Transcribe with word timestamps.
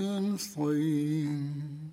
نستعين 0.00 1.90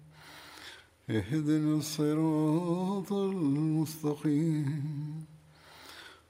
اهدنا 1.09 1.77
الصراط 1.77 3.13
المستقيم. 3.13 4.85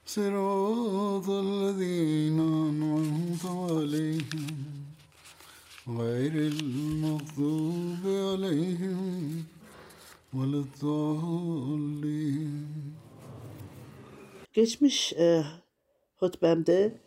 صراط 0.06 1.28
الذين 1.28 2.40
أنعمت 2.40 3.44
عليهم. 3.44 4.76
غير 5.88 6.32
المغضوب 6.32 8.02
عليهم 8.04 9.44
ولا 10.34 10.58
الضالين. 10.58 11.86
Geçmiş 14.52 15.12
e, 15.12 15.44
hutbemde 16.16 17.00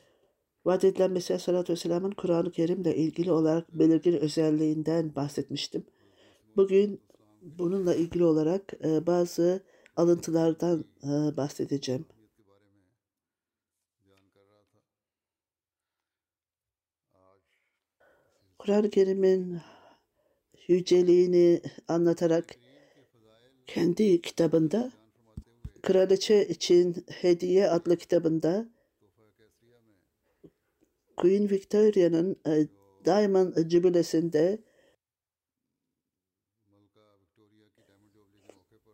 vaat 0.70 0.84
edilen 0.84 1.12
Mesih 1.12 1.34
Aleyhisselatü 1.34 1.74
Vesselam'ın 1.74 2.12
Kur'an-ı 2.12 2.52
Kerim'le 2.52 2.94
ilgili 2.96 3.32
olarak 3.32 3.74
belirgin 3.80 4.14
özelliğinden 4.14 5.16
bahsetmiştim. 5.16 5.86
Bugün 6.56 7.02
bununla 7.42 7.96
ilgili 7.96 8.24
olarak 8.24 8.74
e, 8.84 9.08
bazı 9.08 9.64
alıntılardan 9.96 10.86
e, 11.04 11.38
bahsedeceğim. 11.38 12.06
Kur'an-ı 18.60 18.90
Kerim'in 18.90 19.62
yüceliğini 20.68 21.62
anlatarak 21.88 22.56
kendi 23.68 24.22
kitabında 24.22 24.92
Kraliçe 25.82 26.48
için 26.48 27.06
Hediye 27.08 27.70
adlı 27.70 27.98
kitabında 27.98 28.79
Queen 31.20 31.50
Victoria'nın 31.50 32.36
e, 32.48 32.68
Diamond 33.06 33.70
Jubilesi'nde 33.70 34.60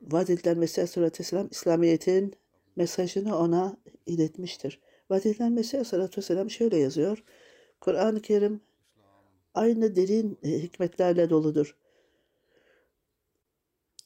vaat 0.02 0.30
Mesih 0.30 0.52
Aleyhisselatü 0.52 1.20
Vesselam 1.20 1.48
İslamiyet'in 1.52 2.36
mesajını 2.76 3.38
ona 3.38 3.78
iletmiştir. 4.06 4.82
Vaat 5.10 5.26
Mesih 5.26 5.42
Aleyhisselatü 5.46 6.18
Vesselam 6.18 6.50
şöyle 6.50 6.78
yazıyor. 6.78 7.24
Kur'an-ı 7.82 8.22
Kerim 8.22 8.62
aynı 9.54 9.96
derin 9.96 10.38
e, 10.44 10.50
hikmetlerle 10.50 11.30
doludur. 11.30 11.78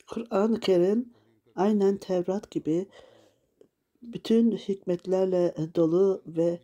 Kur'an-ı 0.07 0.59
Kerim 0.59 1.13
aynen 1.55 1.97
Tevrat 1.97 2.51
gibi 2.51 2.87
bütün 4.01 4.51
hikmetlerle 4.51 5.55
dolu 5.75 6.23
ve 6.27 6.59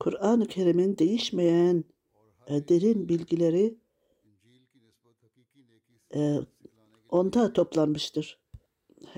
Kur'an-ı 0.00 0.46
Kerim'in 0.46 0.98
değişmeyen 0.98 1.84
e, 2.46 2.68
derin 2.68 3.08
bilgileri 3.08 3.78
e, 6.14 6.38
onda 7.08 7.52
toplanmıştır. 7.52 8.40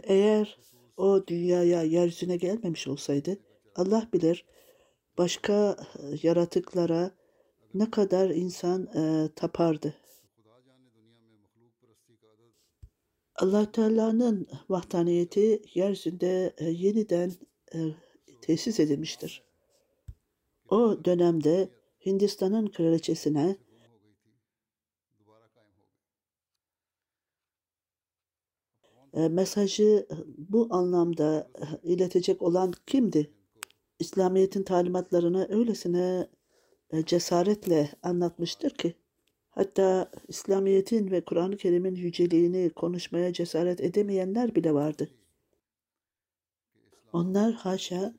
Eğer 0.02 0.58
o 0.96 1.26
dünyaya, 1.26 1.82
yeryüzüne 1.82 2.36
gelmemiş 2.36 2.88
olsaydı 2.88 3.38
Allah 3.76 4.08
bilir 4.12 4.44
başka 5.18 5.76
e, 5.98 6.02
yaratıklara 6.22 7.10
ne 7.74 7.90
kadar 7.90 8.30
insan 8.30 8.86
e, 8.86 9.28
tapardı. 9.36 9.94
allah 13.38 13.72
Teala'nın 13.72 14.46
vahdaniyeti 14.68 15.62
yeryüzünde 15.74 16.54
e, 16.58 16.64
yeniden 16.64 17.32
e, 17.74 17.78
tesis 18.40 18.80
edilmiştir. 18.80 19.47
O 20.68 21.04
dönemde 21.04 21.68
Hindistan'ın 22.06 22.66
kraliçesine 22.66 23.56
e, 29.12 29.28
mesajı 29.28 30.06
bu 30.36 30.68
anlamda 30.70 31.50
iletecek 31.82 32.42
olan 32.42 32.72
kimdi? 32.86 33.30
İslamiyet'in 33.98 34.62
talimatlarını 34.62 35.46
öylesine 35.50 36.28
cesaretle 37.06 37.90
anlatmıştır 38.02 38.70
ki 38.70 38.94
Hatta 39.58 40.10
İslamiyet'in 40.28 41.10
ve 41.10 41.24
Kur'an-ı 41.24 41.56
Kerim'in 41.56 41.94
yüceliğini 41.94 42.70
konuşmaya 42.70 43.32
cesaret 43.32 43.80
edemeyenler 43.80 44.54
bile 44.54 44.74
vardı. 44.74 45.10
Onlar 47.12 47.52
haşa 47.52 48.14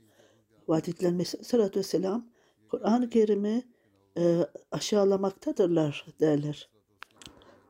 vaat 0.68 0.90
edilen 0.90 1.14
Mesih 1.14 1.40
Vesselam 1.76 2.26
Kur'an-ı 2.70 3.10
Kerim'i 3.10 3.64
e, 4.18 4.46
aşağılamaktadırlar 4.72 6.06
derler. 6.20 6.70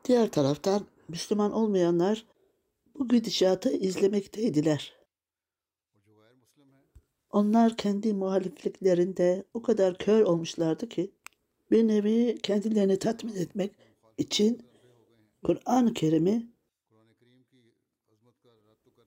Diğer 0.05 0.31
taraftan 0.31 0.85
Müslüman 1.07 1.51
olmayanlar 1.51 2.25
bu 2.95 3.07
gidişatı 3.07 3.71
izlemekteydiler. 3.71 4.99
Onlar 7.31 7.77
kendi 7.77 8.13
muhalifliklerinde 8.13 9.43
o 9.53 9.61
kadar 9.61 9.97
kör 9.97 10.21
olmuşlardı 10.21 10.89
ki 10.89 11.11
bir 11.71 11.87
nevi 11.87 12.37
kendilerini 12.43 12.99
tatmin 12.99 13.35
etmek 13.35 13.71
için 14.17 14.61
Kur'an-ı 15.43 15.93
Kerim'i 15.93 16.47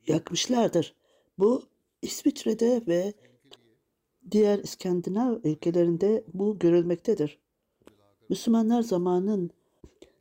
yakmışlardır. 0.07 0.95
Bu 1.39 1.63
İsviçre'de 2.03 2.83
ve 2.87 3.15
diğer 4.31 4.59
İskandinav 4.59 5.39
ülkelerinde 5.45 6.25
bu 6.35 6.59
görülmektedir. 6.59 7.39
Müslümanlar 8.29 8.83
zamanın 8.83 9.51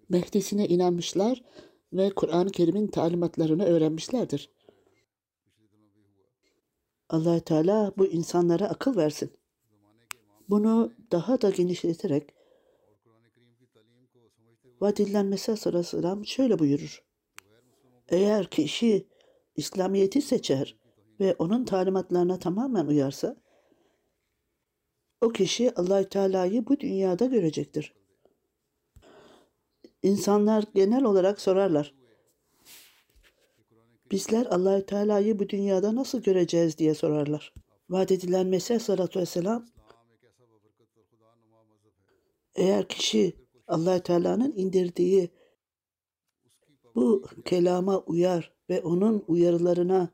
Mehdi'sine 0.09 0.67
inanmışlar 0.67 1.43
ve 1.93 2.09
Kur'an-ı 2.09 2.49
Kerim'in 2.51 2.87
talimatlarını 2.87 3.65
öğrenmişlerdir. 3.65 4.49
allah 7.09 7.39
Teala 7.39 7.93
bu 7.97 8.05
insanlara 8.05 8.69
akıl 8.69 8.95
versin. 8.95 9.31
Bunu 10.49 10.93
daha 11.11 11.41
da 11.41 11.49
genişleterek 11.49 12.33
vaat 14.81 14.99
edilen 14.99 15.25
Mesih 15.25 15.67
Aleyhisselam 15.67 16.25
şöyle 16.25 16.59
buyurur. 16.59 17.03
Eğer 18.09 18.49
kişi 18.49 19.07
İslamiyet'i 19.55 20.21
seçer 20.21 20.77
ve 21.19 21.35
onun 21.39 21.65
talimatlarına 21.65 22.39
tamamen 22.39 22.87
uyarsa, 22.87 23.40
o 25.21 25.29
kişi 25.29 25.75
allah 25.75 26.09
Teala'yı 26.09 26.67
bu 26.67 26.79
dünyada 26.79 27.25
görecektir. 27.25 27.93
İnsanlar 30.03 30.63
genel 30.75 31.03
olarak 31.03 31.41
sorarlar. 31.41 31.93
Bizler 34.11 34.45
allah 34.45 34.85
Teala'yı 34.85 35.39
bu 35.39 35.49
dünyada 35.49 35.95
nasıl 35.95 36.21
göreceğiz 36.21 36.77
diye 36.77 36.93
sorarlar. 36.93 37.53
Vaat 37.89 38.11
edilen 38.11 38.47
Mesih 38.47 38.75
Aleyhisselatü 38.75 39.19
Vesselam 39.19 39.65
eğer 42.55 42.87
kişi 42.87 43.33
allah 43.67 44.03
Teala'nın 44.03 44.53
indirdiği 44.55 45.29
bu 46.95 47.25
kelama 47.45 47.99
uyar 47.99 48.53
ve 48.69 48.81
onun 48.81 49.23
uyarılarına 49.27 50.09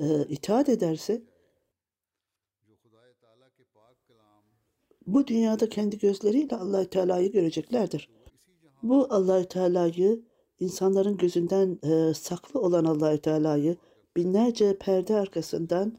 e, 0.00 0.26
itaat 0.28 0.68
ederse 0.68 1.22
bu 5.06 5.26
dünyada 5.26 5.68
kendi 5.68 5.98
gözleriyle 5.98 6.56
allah 6.56 6.90
Teala'yı 6.90 7.32
göreceklerdir. 7.32 8.08
Bu 8.82 9.06
allah 9.10 9.48
Teala'yı 9.48 10.22
insanların 10.60 11.16
gözünden 11.16 11.78
e, 11.82 12.14
saklı 12.14 12.60
olan 12.60 12.84
Allahü 12.84 13.18
Teala'yı 13.18 13.76
binlerce 14.16 14.78
perde 14.78 15.16
arkasından 15.16 15.96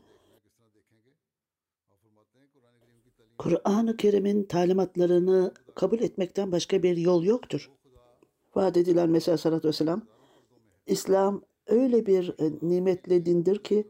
Kur'an-ı 3.37 3.97
Kerim'in 3.97 4.43
talimatlarını 4.43 5.53
kabul 5.75 5.99
etmekten 5.99 6.51
başka 6.51 6.83
bir 6.83 6.97
yol 6.97 7.23
yoktur. 7.23 7.71
Vaat 8.55 8.77
edilen 8.77 9.09
Mesih 9.09 9.31
Aleyhisselatü 9.31 9.67
Vesselam, 9.67 10.01
İslam 10.87 11.41
öyle 11.67 12.05
bir 12.05 12.35
e, 12.39 12.51
nimetli 12.61 13.25
dindir 13.25 13.63
ki 13.63 13.87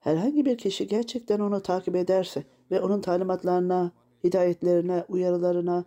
herhangi 0.00 0.44
bir 0.44 0.58
kişi 0.58 0.86
gerçekten 0.86 1.40
onu 1.40 1.62
takip 1.62 1.96
ederse 1.96 2.44
ve 2.72 2.80
onun 2.80 3.00
talimatlarına, 3.00 3.92
hidayetlerine, 4.24 5.04
uyarılarına, 5.08 5.84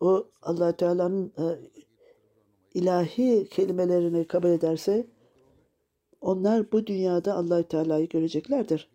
o 0.00 0.26
allah 0.42 0.76
Teala'nın 0.76 1.32
e, 1.38 1.44
ilahi 2.74 3.48
kelimelerini 3.48 4.26
kabul 4.26 4.48
ederse 4.48 5.06
onlar 6.20 6.72
bu 6.72 6.86
dünyada 6.86 7.34
allah 7.34 7.62
Teala'yı 7.62 8.08
göreceklerdir. 8.08 8.92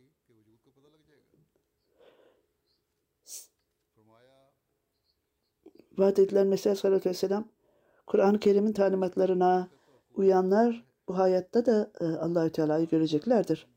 Vaat 5.97 6.19
edilen 6.19 6.47
Mesih 6.47 6.69
Aleyhisselatü 6.69 7.09
Vesselam 7.09 7.47
Kur'an-ı 8.07 8.39
Kerim'in 8.39 8.73
talimatlarına 8.73 9.69
uyanlar 10.13 10.85
bu 11.07 11.17
hayatta 11.17 11.65
da 11.65 11.91
e, 11.99 12.05
Allahü 12.05 12.51
Teala'yı 12.51 12.87
göreceklerdir. 12.87 13.76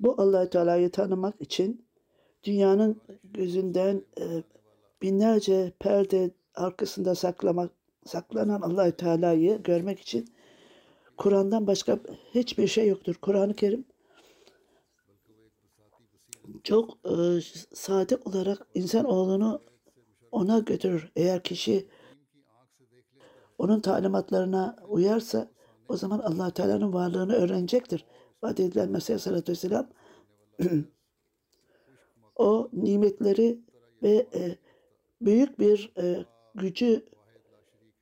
Bu 0.00 0.14
Allahü 0.18 0.50
Teala'yı 0.50 0.90
tanımak 0.90 1.40
için 1.40 1.86
dünyanın 2.44 3.00
gözünden 3.24 4.02
e, 4.20 4.42
binlerce 5.02 5.72
perde 5.78 6.30
arkasında 6.54 7.14
saklamak 7.14 7.70
saklanan 8.04 8.60
Allahü 8.60 8.92
Teala'yı 8.92 9.62
görmek 9.62 10.00
için 10.00 10.28
Kur'an'dan 11.16 11.66
başka 11.66 11.98
hiçbir 12.34 12.66
şey 12.66 12.88
yoktur. 12.88 13.14
Kur'an-ı 13.14 13.54
Kerim 13.54 13.84
çok 16.64 16.98
e, 17.04 17.40
sade 17.74 18.16
olarak 18.24 18.66
insanoğlunu 18.74 19.60
ona 20.32 20.58
götürür. 20.58 21.12
Eğer 21.16 21.42
kişi 21.42 21.88
onun 23.58 23.80
talimatlarına 23.80 24.76
uyarsa 24.88 25.50
o 25.88 25.96
zaman 25.96 26.18
allah 26.18 26.50
Teala'nın 26.50 26.92
varlığını 26.92 27.34
öğrenecektir. 27.34 28.04
Vaat 28.42 28.60
edilen 28.60 28.90
Mesih 28.90 29.14
Aleyhisselatü 29.14 29.52
Vesselam 29.52 29.88
o 32.36 32.70
nimetleri 32.72 33.60
ve 34.02 34.26
e, 34.34 34.58
büyük 35.20 35.58
bir 35.58 35.92
e, 35.98 36.24
gücü 36.54 37.04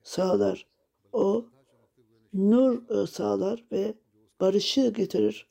sağlar. 0.03 0.67
O 1.13 1.47
nur 2.33 2.91
e, 2.91 3.07
sağlar 3.07 3.65
ve 3.73 3.95
barışı 4.41 4.89
getirir. 4.89 5.49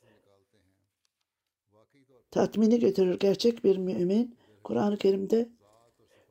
Tatmini 2.31 2.79
getirir. 2.79 3.19
Gerçek 3.19 3.63
bir 3.63 3.77
mümin 3.77 4.35
Kur'an-ı 4.63 4.97
Kerim'de 4.97 5.49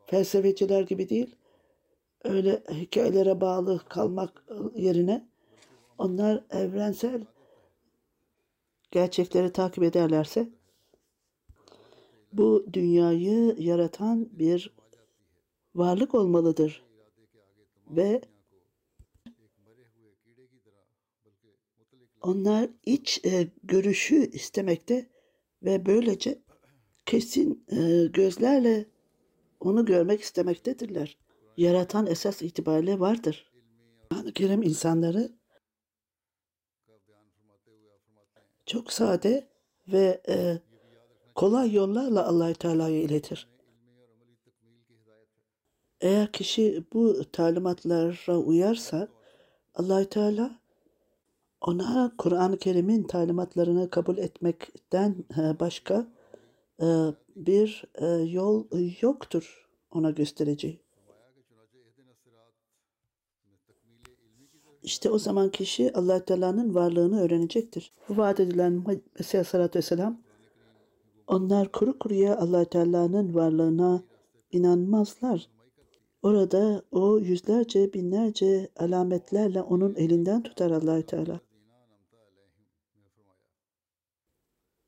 felsefeciler 0.07 0.83
gibi 0.83 1.09
değil, 1.09 1.37
öyle 2.25 2.63
hikayelere 2.71 3.41
bağlı 3.41 3.81
kalmak 3.89 4.45
yerine 4.75 5.29
onlar 5.99 6.45
evrensel 6.51 7.27
gerçekleri 8.93 9.53
takip 9.53 9.85
ederlerse 9.85 10.49
bu 12.33 12.67
dünyayı 12.73 13.57
yaratan 13.59 14.29
bir 14.33 14.75
varlık 15.75 16.15
olmalıdır. 16.15 16.85
Ve 17.91 18.21
onlar 22.21 22.71
iç 22.87 23.21
e, 23.25 23.49
görüşü 23.63 24.31
istemekte 24.31 25.07
ve 25.63 25.87
böylece 25.87 26.43
kesin 27.07 27.65
e, 27.69 28.07
gözlerle 28.07 28.87
onu 29.61 29.85
görmek 29.85 30.21
istemektedirler. 30.21 31.19
Yaratan 31.57 32.07
esas 32.07 32.43
itibariyle 32.43 33.01
vardır. 33.01 33.53
Kur'an-ı 34.11 34.33
Kerim 34.33 34.63
insanları 34.63 35.33
çok 38.73 38.93
sade 38.93 39.49
ve 39.89 40.23
e, 40.29 40.59
kolay 41.35 41.73
yollarla 41.73 42.27
allah 42.27 42.55
Teala'ya 42.55 43.03
iletir. 43.03 43.49
Eğer 46.01 46.33
kişi 46.33 46.85
bu 46.93 47.31
talimatlara 47.33 48.39
uyarsa 48.39 49.09
allah 49.75 50.05
Teala 50.05 50.61
ona 51.61 52.13
Kur'an-ı 52.19 52.59
Kerim'in 52.59 53.03
talimatlarını 53.03 53.91
kabul 53.91 54.19
etmekten 54.19 55.25
e, 55.39 55.61
başka 55.61 56.07
e, 56.83 56.87
bir 57.37 57.85
e, 57.95 58.07
yol 58.07 58.65
yoktur 59.01 59.69
ona 59.91 60.11
göstereceği. 60.11 60.81
İşte 64.83 65.11
o 65.11 65.19
zaman 65.19 65.51
kişi 65.51 65.93
allah 65.93 66.25
Teala'nın 66.25 66.75
varlığını 66.75 67.21
öğrenecektir. 67.21 67.93
Bu 68.09 68.17
vaat 68.17 68.41
edilen 68.41 68.73
Mesih 69.19 69.35
Aleyhisselatü 69.35 69.79
Vesselam 69.79 70.21
onlar 71.27 71.73
kuru 71.73 71.99
kuruya 71.99 72.39
allah 72.39 72.65
Teala'nın 72.65 73.35
varlığına 73.35 74.03
inanmazlar. 74.53 75.49
Orada 76.23 76.83
o 76.91 77.19
yüzlerce 77.19 77.93
binlerce 77.93 78.69
alametlerle 78.77 79.63
onun 79.63 79.95
elinden 79.95 80.43
tutar 80.43 80.71
allah 80.71 81.03
Teala. 81.03 81.41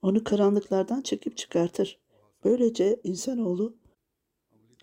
Onu 0.03 0.25
karanlıklardan 0.25 1.03
çekip 1.03 1.37
çıkartır. 1.37 2.01
Böylece 2.45 3.01
insanoğlu 3.05 3.77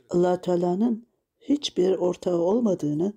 allah 0.09 0.41
Teala'nın 0.41 1.07
hiçbir 1.39 1.91
ortağı 1.91 2.37
olmadığını, 2.37 3.13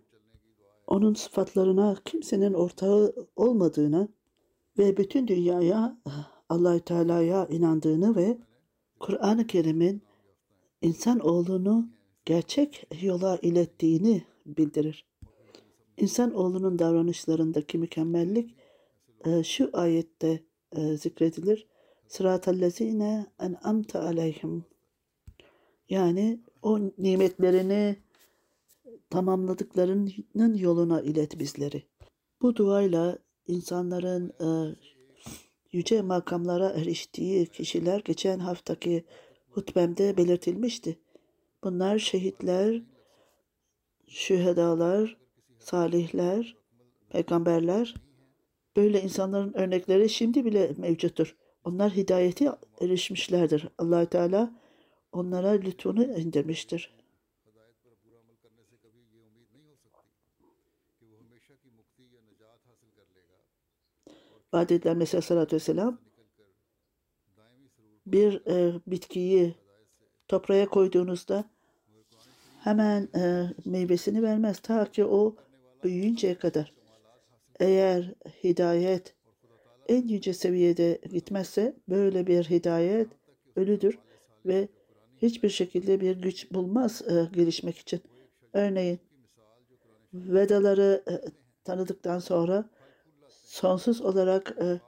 onun 0.87 1.15
sıfatlarına 1.15 1.97
kimsenin 2.05 2.53
ortağı 2.55 3.15
olmadığını 3.37 4.09
ve 4.79 4.97
bütün 4.97 5.29
dünyaya 5.29 5.99
allah 6.49 6.79
Teala'ya 6.79 7.47
inandığını 7.47 8.17
ve 8.17 8.39
Kur'an-ı 9.01 9.47
Kerim'in 9.47 10.03
insanoğlunu 10.83 11.89
gerçek 12.25 12.87
yola 13.03 13.39
ilettiğini 13.43 14.25
bildirir. 14.47 15.07
İnsanoğlunun 15.97 16.79
davranışlarındaki 16.79 17.79
mükemmellik 17.79 18.55
e, 19.25 19.43
şu 19.43 19.71
ayette 19.73 20.41
e, 20.77 20.97
zikredilir. 20.97 21.67
Sıratallezine 22.09 23.27
en'amte 23.41 23.99
aleyhim. 23.99 24.65
Yani 25.89 26.41
o 26.63 26.81
nimetlerini 26.99 27.97
tamamladıklarının 29.11 30.55
yoluna 30.55 31.01
ilet 31.01 31.39
bizleri. 31.39 31.83
Bu 32.43 32.57
duayla 32.57 33.19
insanların 33.47 34.33
e, 34.41 34.77
yüce 35.73 36.03
makamlara 36.03 36.71
eriştiği 36.71 37.47
kişiler 37.47 38.01
geçen 38.05 38.39
haftaki 38.39 39.05
hutbemde 39.51 40.17
belirtilmişti. 40.17 40.99
Bunlar 41.65 41.99
şehitler, 41.99 42.83
şühedalar, 44.09 45.17
salihler, 45.59 46.57
peygamberler. 47.09 47.95
Böyle 48.77 49.03
insanların 49.03 49.55
örnekleri 49.55 50.09
şimdi 50.09 50.45
bile 50.45 50.75
mevcuttur. 50.77 51.37
Onlar 51.65 51.93
hidayeti 51.93 52.49
erişmişlerdir. 52.81 53.69
allah 53.79 54.07
Teala 54.07 54.61
onlara 55.13 55.51
lütfunu 55.51 56.05
indirmiştir. 56.05 57.04
Vaat 64.55 64.73
edilen 64.73 64.97
Mesih 64.97 65.19
Aleyhisselatü 65.19 65.57
Vesselam 65.57 65.99
bir 68.07 68.47
e, 68.47 68.81
bitkiyi 68.87 69.55
toprağa 70.29 70.67
koyduğunuzda 70.67 71.45
hemen 72.61 73.09
e, 73.17 73.51
meyvesini 73.65 74.23
vermez 74.23 74.59
ta 74.59 74.93
ki 74.93 75.05
o 75.05 75.37
büyüyünceye 75.85 76.35
kadar. 76.35 76.73
Eğer 77.61 78.15
hidayet 78.45 79.15
en 79.89 80.09
yüce 80.09 80.35
seviyede 80.35 81.01
gitmezse 81.11 81.77
böyle 81.89 82.27
bir 82.27 82.45
hidayet 82.45 83.09
ölüdür 83.57 83.99
ve 84.47 84.69
hiçbir 85.23 85.51
şekilde 85.51 86.01
bir 86.01 86.17
güç 86.17 86.51
bulmaz 86.51 87.03
e, 87.03 87.29
gelişmek 87.33 87.79
için. 87.79 88.01
Örneğin 88.53 88.99
Vedaları 90.15 91.05
e, 91.11 91.15
tanıdıktan 91.65 92.19
sonra 92.19 92.74
sonsuz 93.55 94.01
olarak 94.01 94.57
e, 94.61 94.81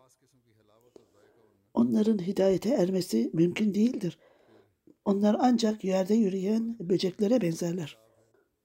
onların 1.74 2.18
hidayete 2.18 2.68
ermesi 2.68 3.30
mümkün 3.32 3.74
değildir. 3.74 4.18
Onlar 5.04 5.36
ancak 5.40 5.84
yerde 5.84 6.14
yürüyen 6.14 6.76
böceklere 6.80 7.40
benzerler. 7.40 7.98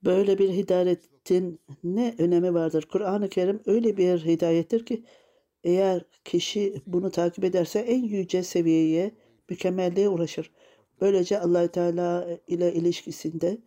Böyle 0.03 0.38
bir 0.38 0.50
hidayetin 0.50 1.60
ne 1.84 2.15
önemi 2.17 2.53
vardır? 2.53 2.88
Kur'an-ı 2.91 3.29
Kerim 3.29 3.62
öyle 3.65 3.98
bir 3.98 4.25
hidayettir 4.25 4.86
ki 4.86 5.03
eğer 5.63 6.05
kişi 6.25 6.81
bunu 6.88 7.12
takip 7.12 7.43
ederse 7.43 7.79
en 7.79 8.03
yüce 8.03 8.43
seviyeye, 8.43 9.12
mükemmelliğe 9.50 10.10
ulaşır. 10.10 10.51
Böylece 11.01 11.39
allah 11.39 11.67
Teala 11.67 12.39
ile 12.48 12.74
ilişkisinde 12.74 13.58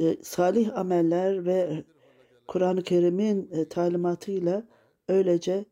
e, 0.00 0.16
salih 0.22 0.78
ameller 0.78 1.46
ve 1.46 1.84
Kur'an-ı 2.48 2.82
Kerim'in 2.82 3.50
e, 3.52 3.68
talimatıyla 3.68 4.62
öylece 5.08 5.64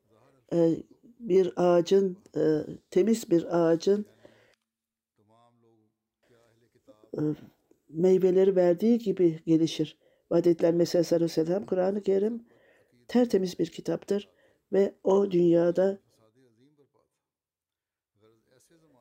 e, 0.52 0.76
bir 1.20 1.52
ağacın, 1.56 2.16
e, 2.36 2.60
temiz 2.90 3.30
bir 3.30 3.58
ağacın 3.58 4.06
e, 7.18 7.20
meyveleri 7.88 8.56
verdiği 8.56 8.98
gibi 8.98 9.42
gelişir. 9.46 9.98
Vaat 10.30 10.46
edilen 10.46 10.74
Mesih 10.74 11.04
sallallahu 11.04 11.40
aleyhi 11.40 11.66
Kur'an-ı 11.66 12.02
Kerim 12.02 12.44
tertemiz 13.08 13.58
bir 13.58 13.66
kitaptır 13.66 14.28
ve 14.72 14.94
o 15.04 15.30
dünyada 15.30 15.98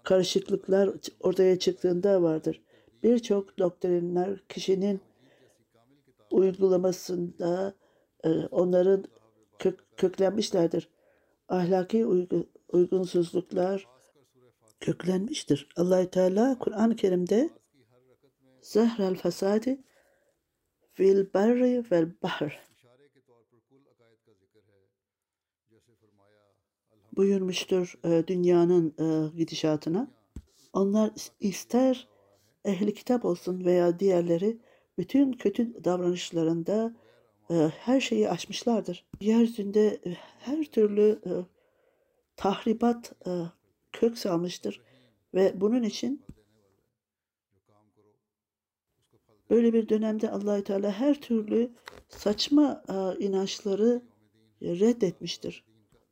karışıklıklar 0.03 0.89
ortaya 1.19 1.59
çıktığında 1.59 2.21
vardır. 2.21 2.63
Birçok 3.03 3.59
doktrinler 3.59 4.43
kişinin 4.49 5.01
uygulamasında 6.35 7.75
e, 8.23 8.29
onların 8.29 9.05
kök, 9.59 9.97
köklenmişlerdir. 9.97 10.89
Ahlaki 11.49 12.05
uygu, 12.05 12.49
uygunsuzluklar 12.69 13.87
köklenmiştir. 14.79 15.69
allah 15.77 16.09
Teala 16.09 16.59
Kur'an-ı 16.59 16.95
Kerim'de 16.95 17.49
zehrel 18.61 19.15
fesadi 19.15 19.83
fil 20.93 21.33
berri 21.33 21.83
vel 21.91 22.11
bahr 22.23 22.65
buyurmuştur 27.17 27.93
e, 28.05 28.27
dünyanın 28.27 28.95
e, 28.99 29.37
gidişatına. 29.37 30.07
Onlar 30.73 31.11
ister 31.39 32.07
ehli 32.65 32.93
kitap 32.93 33.25
olsun 33.25 33.65
veya 33.65 33.99
diğerleri 33.99 34.59
bütün 34.97 35.33
kötü 35.33 35.83
davranışlarında 35.83 36.95
e, 37.49 37.53
her 37.79 38.01
şeyi 38.01 38.29
aşmışlardır. 38.29 39.05
Yeryüzünde 39.21 39.99
e, 40.05 40.17
her 40.39 40.65
türlü 40.65 41.21
e, 41.25 41.31
tahribat 42.35 43.27
e, 43.27 43.31
kök 43.91 44.17
salmıştır 44.17 44.81
ve 45.33 45.61
bunun 45.61 45.83
için 45.83 46.21
böyle 49.49 49.73
bir 49.73 49.89
dönemde 49.89 50.31
Allahü 50.31 50.63
Teala 50.63 50.91
her 50.91 51.21
türlü 51.21 51.71
saçma 52.09 52.83
e, 52.89 53.23
inançları 53.23 54.01
reddetmiştir 54.61 55.63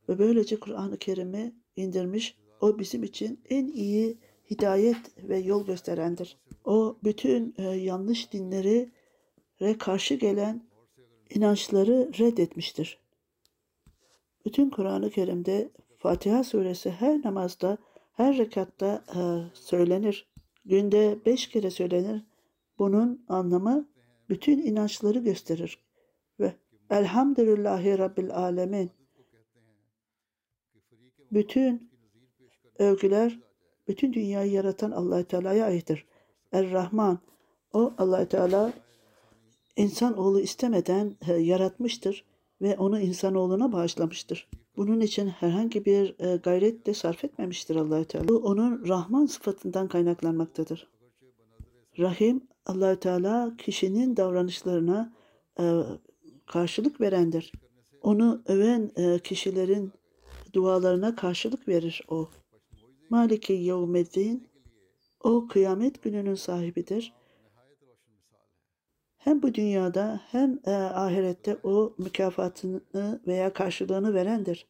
ve 0.08 0.18
böylece 0.18 0.60
Kur'an-ı 0.60 0.98
Kerim'i 0.98 1.54
indirmiş. 1.76 2.36
O 2.60 2.78
bizim 2.78 3.02
için 3.02 3.40
en 3.50 3.66
iyi 3.66 4.18
hidayet 4.50 5.28
ve 5.28 5.38
yol 5.38 5.66
gösterendir. 5.66 6.38
O 6.64 6.98
bütün 7.04 7.54
e, 7.58 7.62
yanlış 7.62 8.32
dinleri 8.32 8.92
ve 9.60 9.78
karşı 9.78 10.14
gelen 10.14 10.62
inançları 11.30 12.10
reddetmiştir. 12.18 12.98
Bütün 14.44 14.70
Kur'an-ı 14.70 15.10
Kerim'de 15.10 15.70
Fatiha 15.98 16.44
suresi 16.44 16.90
her 16.90 17.22
namazda, 17.22 17.78
her 18.12 18.38
rekatta 18.38 19.04
e, 19.14 19.20
söylenir. 19.54 20.28
Günde 20.64 21.18
beş 21.26 21.48
kere 21.48 21.70
söylenir. 21.70 22.22
Bunun 22.78 23.24
anlamı 23.28 23.88
bütün 24.28 24.58
inançları 24.58 25.18
gösterir. 25.18 25.78
Ve 26.40 26.52
Elhamdülillahi 26.90 27.98
Rabbil 27.98 28.34
Alemin. 28.34 28.90
Bütün 31.32 31.90
övgüler 32.78 33.38
bütün 33.88 34.12
dünyayı 34.12 34.52
yaratan 34.52 34.90
allah 34.90 35.24
Teala'ya 35.24 35.64
aittir. 35.64 36.06
Er-Rahman, 36.54 37.18
o 37.72 37.92
allah 37.98 38.28
Teala 38.28 38.72
insanoğlu 39.76 40.40
istemeden 40.40 41.16
e, 41.28 41.32
yaratmıştır 41.32 42.24
ve 42.62 42.76
onu 42.76 43.00
insanoğluna 43.00 43.72
bağışlamıştır. 43.72 44.48
Bunun 44.76 45.00
için 45.00 45.28
herhangi 45.28 45.84
bir 45.84 46.14
e, 46.18 46.36
gayret 46.36 46.86
de 46.86 46.94
sarf 46.94 47.24
etmemiştir 47.24 47.76
allah 47.76 48.04
Teala. 48.04 48.28
Bu 48.28 48.36
onun 48.36 48.88
Rahman 48.88 49.26
sıfatından 49.26 49.88
kaynaklanmaktadır. 49.88 50.88
Rahim, 51.98 52.48
allah 52.66 53.00
Teala 53.00 53.56
kişinin 53.58 54.16
davranışlarına 54.16 55.12
e, 55.60 55.82
karşılık 56.46 57.00
verendir. 57.00 57.52
Onu 58.02 58.42
öven 58.46 58.90
kişilerin 59.18 59.92
dualarına 60.52 61.16
karşılık 61.16 61.68
verir 61.68 62.02
o. 62.08 62.28
Maliki 63.10 63.52
yevmeddin, 63.52 64.46
o 65.24 65.48
kıyamet 65.48 66.02
gününün 66.02 66.34
sahibidir. 66.34 67.12
Hem 69.16 69.42
bu 69.42 69.54
dünyada 69.54 70.20
hem 70.30 70.60
e, 70.64 70.70
ahirette 70.70 71.56
o 71.62 71.94
mükafatını 71.98 73.20
veya 73.26 73.52
karşılığını 73.52 74.14
verendir. 74.14 74.66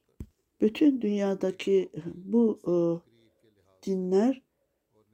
Bütün 0.61 1.01
dünyadaki 1.01 1.91
bu 2.15 2.59
e, 2.67 2.75
dinler 3.87 4.43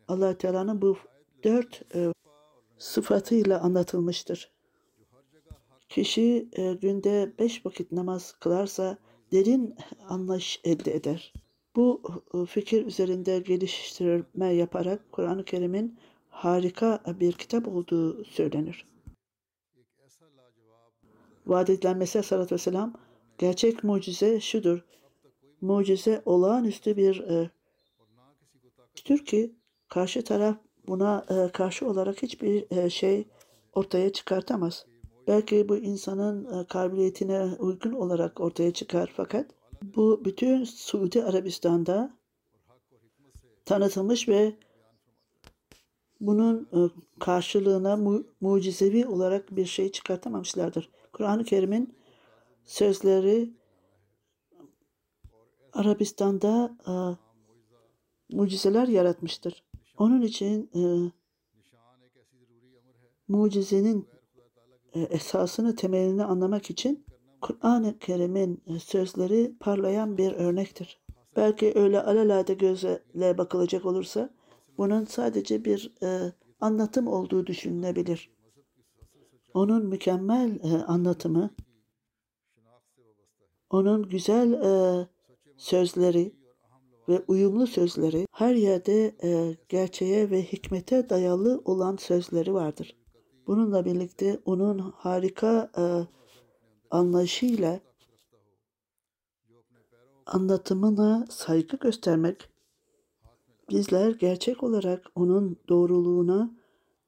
allah 0.08 0.38
Teala'nın 0.38 0.82
bu 0.82 0.96
dört 1.44 1.94
e, 1.94 2.12
sıfatıyla 2.78 3.60
anlatılmıştır. 3.60 4.52
Kişi 5.88 6.48
e, 6.52 6.72
günde 6.72 7.32
beş 7.38 7.66
vakit 7.66 7.92
namaz 7.92 8.32
kılarsa 8.40 8.98
derin 9.32 9.76
anlayış 10.08 10.60
elde 10.64 10.94
eder. 10.94 11.32
Bu 11.76 12.02
e, 12.34 12.46
fikir 12.46 12.86
üzerinde 12.86 13.38
geliştirme 13.38 14.52
yaparak 14.52 15.12
Kur'an-ı 15.12 15.44
Kerim'in 15.44 15.98
harika 16.28 17.00
bir 17.20 17.32
kitap 17.32 17.68
olduğu 17.68 18.24
söylenir. 18.24 18.86
Vaat 21.46 21.70
edilen 21.70 21.98
Mesih 21.98 22.22
sallallahu 22.22 22.54
vesselam 22.54 22.94
gerçek 23.38 23.84
mucize 23.84 24.40
şudur. 24.40 24.84
Mucize 25.60 26.22
olağanüstü 26.24 26.96
bir 26.96 27.20
e, 27.20 27.50
tür 28.94 29.24
ki 29.24 29.54
karşı 29.88 30.24
taraf 30.24 30.56
buna 30.88 31.26
e, 31.30 31.52
karşı 31.52 31.88
olarak 31.88 32.22
hiçbir 32.22 32.90
şey 32.90 33.28
ortaya 33.72 34.12
çıkartamaz. 34.12 34.86
Belki 35.26 35.68
bu 35.68 35.76
insanın 35.76 36.64
kabiliyetine 36.64 37.56
uygun 37.58 37.92
olarak 37.92 38.40
ortaya 38.40 38.72
çıkar 38.72 39.12
fakat 39.16 39.59
bu 39.82 40.24
bütün 40.24 40.64
Suudi 40.64 41.24
Arabistan'da 41.24 42.16
tanıtılmış 43.64 44.28
ve 44.28 44.56
bunun 46.20 46.68
e, 46.72 46.78
karşılığına 47.20 47.96
mu 47.96 48.24
mucizevi 48.40 49.06
olarak 49.06 49.56
bir 49.56 49.66
şey 49.66 49.92
çıkartamamışlardır. 49.92 50.90
Kur'an-ı 51.12 51.44
Kerim'in 51.44 51.94
sözleri 52.64 53.54
Arabistan'da 55.72 56.76
e, 56.86 56.92
mucizeler 58.36 58.88
yaratmıştır. 58.88 59.64
Onun 59.98 60.20
için 60.20 60.70
e, 60.74 61.12
mucizenin 63.28 64.08
e, 64.94 65.00
esasını, 65.00 65.76
temelini 65.76 66.24
anlamak 66.24 66.70
için 66.70 67.04
Kur'an-ı 67.40 67.98
Kerim'in 67.98 68.62
e, 68.66 68.78
sözleri 68.78 69.54
parlayan 69.60 70.18
bir 70.18 70.32
örnektir. 70.32 71.00
Belki 71.36 71.72
öyle 71.74 72.02
alelade 72.02 72.54
gözle 72.54 73.38
bakılacak 73.38 73.86
olursa 73.86 74.30
bunun 74.78 75.04
sadece 75.04 75.64
bir 75.64 75.94
e, 76.02 76.32
anlatım 76.60 77.06
olduğu 77.06 77.46
düşünülebilir. 77.46 78.30
Onun 79.54 79.86
mükemmel 79.86 80.58
e, 80.62 80.84
anlatımı, 80.84 81.50
onun 83.70 84.08
güzel 84.08 84.52
e, 84.52 85.08
sözleri 85.56 86.34
ve 87.08 87.22
uyumlu 87.28 87.66
sözleri 87.66 88.26
her 88.32 88.54
yerde 88.54 89.14
e, 89.22 89.56
gerçeğe 89.68 90.30
ve 90.30 90.42
hikmete 90.42 91.08
dayalı 91.08 91.62
olan 91.64 91.96
sözleri 91.96 92.54
vardır. 92.54 92.96
Bununla 93.46 93.84
birlikte 93.84 94.40
onun 94.44 94.78
harika 94.78 95.70
e, 95.78 95.82
anlayışıyla 96.90 97.80
anlatımına 100.26 101.26
saygı 101.30 101.76
göstermek, 101.76 102.48
bizler 103.70 104.10
gerçek 104.10 104.62
olarak 104.62 105.06
onun 105.14 105.56
doğruluğuna 105.68 106.50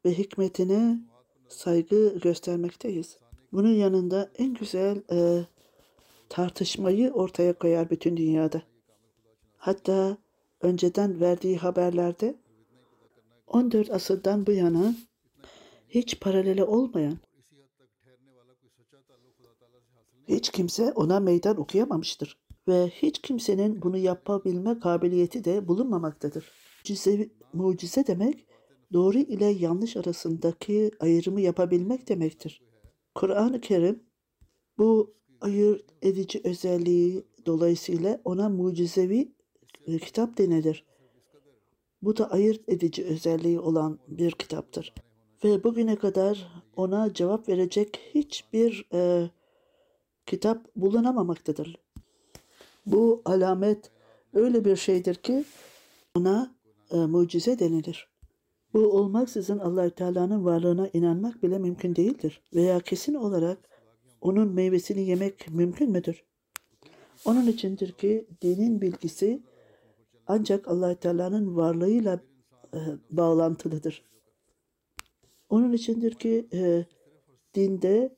ve 0.05 0.19
hikmetine 0.19 1.01
saygı 1.49 2.19
göstermekteyiz. 2.19 3.19
Bunun 3.53 3.73
yanında 3.73 4.31
en 4.39 4.55
güzel 4.55 5.03
e, 5.13 5.47
tartışmayı 6.29 7.13
ortaya 7.13 7.53
koyar 7.59 7.91
bütün 7.91 8.17
dünyada. 8.17 8.63
Hatta 9.57 10.17
önceden 10.61 11.21
verdiği 11.21 11.57
haberlerde 11.57 12.35
14 13.47 13.91
asırdan 13.91 14.47
bu 14.47 14.53
yana 14.53 14.95
hiç 15.89 16.21
paraleli 16.21 16.65
olmayan 16.65 17.19
hiç 20.33 20.51
kimse 20.51 20.93
ona 20.93 21.21
meydan 21.21 21.61
okuyamamıştır. 21.61 22.39
Ve 22.69 22.89
hiç 22.89 23.19
kimsenin 23.23 23.83
bunu 23.83 23.99
yapabilme 23.99 24.79
kabiliyeti 24.79 25.45
de 25.45 25.69
bulunmamaktadır. 25.69 26.53
Mucize, 26.79 27.29
mucize 27.53 28.07
demek 28.07 28.47
doğru 28.93 29.19
ile 29.19 29.45
yanlış 29.45 29.97
arasındaki 29.97 30.91
ayrımı 31.01 31.41
yapabilmek 31.41 32.09
demektir. 32.09 32.63
Kur'an-ı 33.15 33.61
Kerim 33.61 34.03
bu 34.79 35.15
ayırt 35.41 35.85
edici 36.03 36.41
özelliği 36.45 37.25
dolayısıyla 37.47 38.21
ona 38.25 38.49
mucizevi 38.49 39.33
e, 39.87 39.99
kitap 39.99 40.39
denilir. 40.39 40.87
Bu 42.03 42.17
da 42.17 42.31
ayırt 42.31 42.69
edici 42.69 43.05
özelliği 43.05 43.61
olan 43.61 43.99
bir 44.09 44.31
kitaptır. 44.33 44.95
Ve 45.45 45.65
bugüne 45.65 45.97
kadar 45.97 46.65
ona 46.77 47.15
cevap 47.15 47.49
verecek 47.49 48.01
hiçbir 48.15 48.89
e, 48.93 49.31
kitap 50.27 50.77
bulunamamaktadır. 50.77 51.79
Bu 52.87 53.23
alamet 53.25 53.91
öyle 54.35 54.65
bir 54.65 54.77
şeydir 54.77 55.15
ki 55.15 55.45
ona 56.17 56.55
e, 56.91 56.97
mucize 56.97 57.59
denilir. 57.59 58.13
Bu 58.75 58.79
olmaksızın 58.79 59.59
allah 59.59 59.91
Teala'nın 59.91 60.45
varlığına 60.45 60.89
inanmak 60.93 61.43
bile 61.43 61.59
mümkün 61.59 61.97
değildir. 61.97 62.43
Veya 62.55 62.81
kesin 62.81 63.15
olarak 63.15 63.59
onun 64.21 64.53
meyvesini 64.53 65.03
yemek 65.03 65.51
mümkün 65.51 65.91
müdür? 65.91 66.25
Onun 67.25 67.47
içindir 67.47 67.93
ki 67.93 68.27
dinin 68.43 68.81
bilgisi 68.81 69.43
ancak 70.27 70.69
allah 70.69 70.95
Teala'nın 70.95 71.57
varlığıyla 71.57 72.21
e, 72.75 72.79
bağlantılıdır. 73.11 74.05
Onun 75.49 75.73
içindir 75.73 76.15
ki 76.15 76.49
e, 76.53 76.85
dinde 77.55 78.17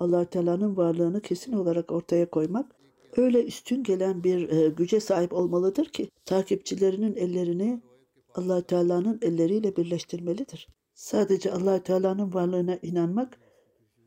allah 0.00 0.24
Teala'nın 0.24 0.76
varlığını 0.76 1.20
kesin 1.20 1.52
olarak 1.52 1.92
ortaya 1.92 2.30
koymak 2.30 2.72
öyle 3.16 3.44
üstün 3.44 3.82
gelen 3.82 4.24
bir 4.24 4.48
e, 4.48 4.68
güce 4.68 5.00
sahip 5.00 5.32
olmalıdır 5.32 5.86
ki 5.86 6.10
takipçilerinin 6.24 7.16
ellerini 7.16 7.82
allah 8.34 8.62
Teala'nın 8.62 9.18
elleriyle 9.22 9.76
birleştirmelidir. 9.76 10.68
Sadece 10.94 11.52
allah 11.52 11.82
Teala'nın 11.82 12.34
varlığına 12.34 12.78
inanmak 12.82 13.38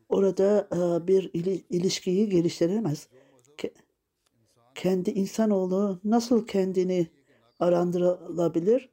orada 0.10 0.68
e, 0.74 1.08
bir 1.08 1.30
ili, 1.34 1.64
ilişkiyi 1.70 2.30
geliştiremez. 2.30 3.08
Ke, 3.58 3.74
kendi 4.76 5.10
insanoğlu 5.10 6.00
nasıl 6.04 6.48
kendini 6.48 7.08
arındırılabilir? 7.60 8.90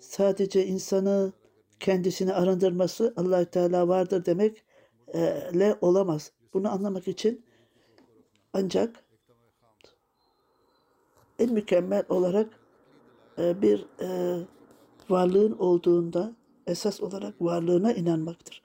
Sadece 0.00 0.66
insanı 0.66 1.32
kendisini 1.80 2.34
arındırması 2.34 3.14
allah 3.16 3.44
Teala 3.44 3.88
vardır 3.88 4.24
demek 4.24 4.64
le 5.54 5.76
olamaz. 5.80 6.32
Bunu 6.54 6.72
anlamak 6.72 7.08
için 7.08 7.44
ancak 8.52 9.04
en 11.38 11.52
mükemmel 11.52 12.04
olarak 12.08 12.60
e, 13.38 13.62
bir 13.62 13.86
e, 14.00 14.38
varlığın 15.08 15.52
olduğunda 15.52 16.36
esas 16.66 17.00
olarak 17.00 17.42
varlığına 17.42 17.92
inanmaktır. 17.92 18.62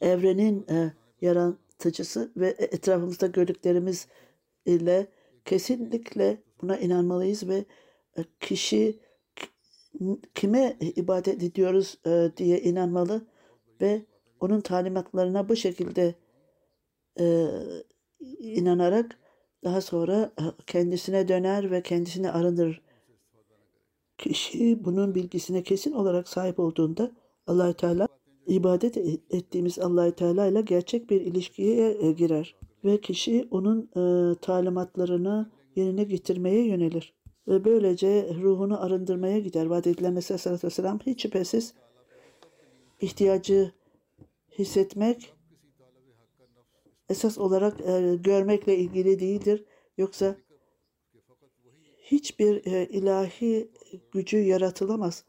Evrenin 0.00 0.66
e, 0.70 0.92
yaratıcısı 1.20 2.32
ve 2.36 2.48
etrafımızda 2.58 3.26
gördüklerimiz 3.26 4.06
ile 4.66 5.06
kesinlikle 5.44 6.42
buna 6.62 6.76
inanmalıyız 6.76 7.48
ve 7.48 7.64
kişi 8.40 8.98
kime 10.34 10.76
ibadet 10.80 11.42
ediyoruz 11.42 11.98
diye 12.36 12.60
inanmalı 12.60 13.26
ve 13.80 14.02
onun 14.42 14.60
talimatlarına 14.60 15.48
bu 15.48 15.56
şekilde 15.56 16.14
inanarak 18.38 19.18
daha 19.64 19.80
sonra 19.80 20.32
kendisine 20.66 21.28
döner 21.28 21.70
ve 21.70 21.82
kendisini 21.82 22.30
arındırır. 22.30 22.82
Kişi 24.18 24.84
bunun 24.84 25.14
bilgisine 25.14 25.62
kesin 25.62 25.92
olarak 25.92 26.28
sahip 26.28 26.58
olduğunda 26.60 27.10
allah 27.46 27.72
Teala 27.72 28.08
ibadet 28.46 28.96
ettiğimiz 29.30 29.78
allah 29.78 30.10
Teala 30.10 30.46
ile 30.46 30.60
gerçek 30.60 31.10
bir 31.10 31.20
ilişkiye 31.20 31.96
e, 32.00 32.12
girer 32.12 32.54
ve 32.84 33.00
kişi 33.00 33.48
onun 33.50 33.90
e, 33.96 34.34
talimatlarını 34.40 35.50
yerine 35.76 36.04
getirmeye 36.04 36.66
yönelir 36.66 37.14
ve 37.48 37.64
böylece 37.64 38.34
ruhunu 38.42 38.82
arındırmaya 38.82 39.38
gider. 39.38 39.66
Vaat 39.66 39.86
edilen 39.86 40.12
Mesih 40.12 40.34
Aleyhisselatü 40.34 40.66
Vesselam 40.66 40.98
hiç 41.06 41.22
şüphesiz 41.22 41.74
ihtiyacı 43.00 43.72
hissetmek 44.58 45.34
esas 47.08 47.38
olarak 47.38 47.80
e, 47.80 48.16
görmekle 48.16 48.76
ilgili 48.76 49.20
değildir. 49.20 49.64
Yoksa 49.98 50.36
hiçbir 52.02 52.66
e, 52.66 52.86
ilahi 52.86 53.70
gücü 54.12 54.38
yaratılamaz. 54.38 55.24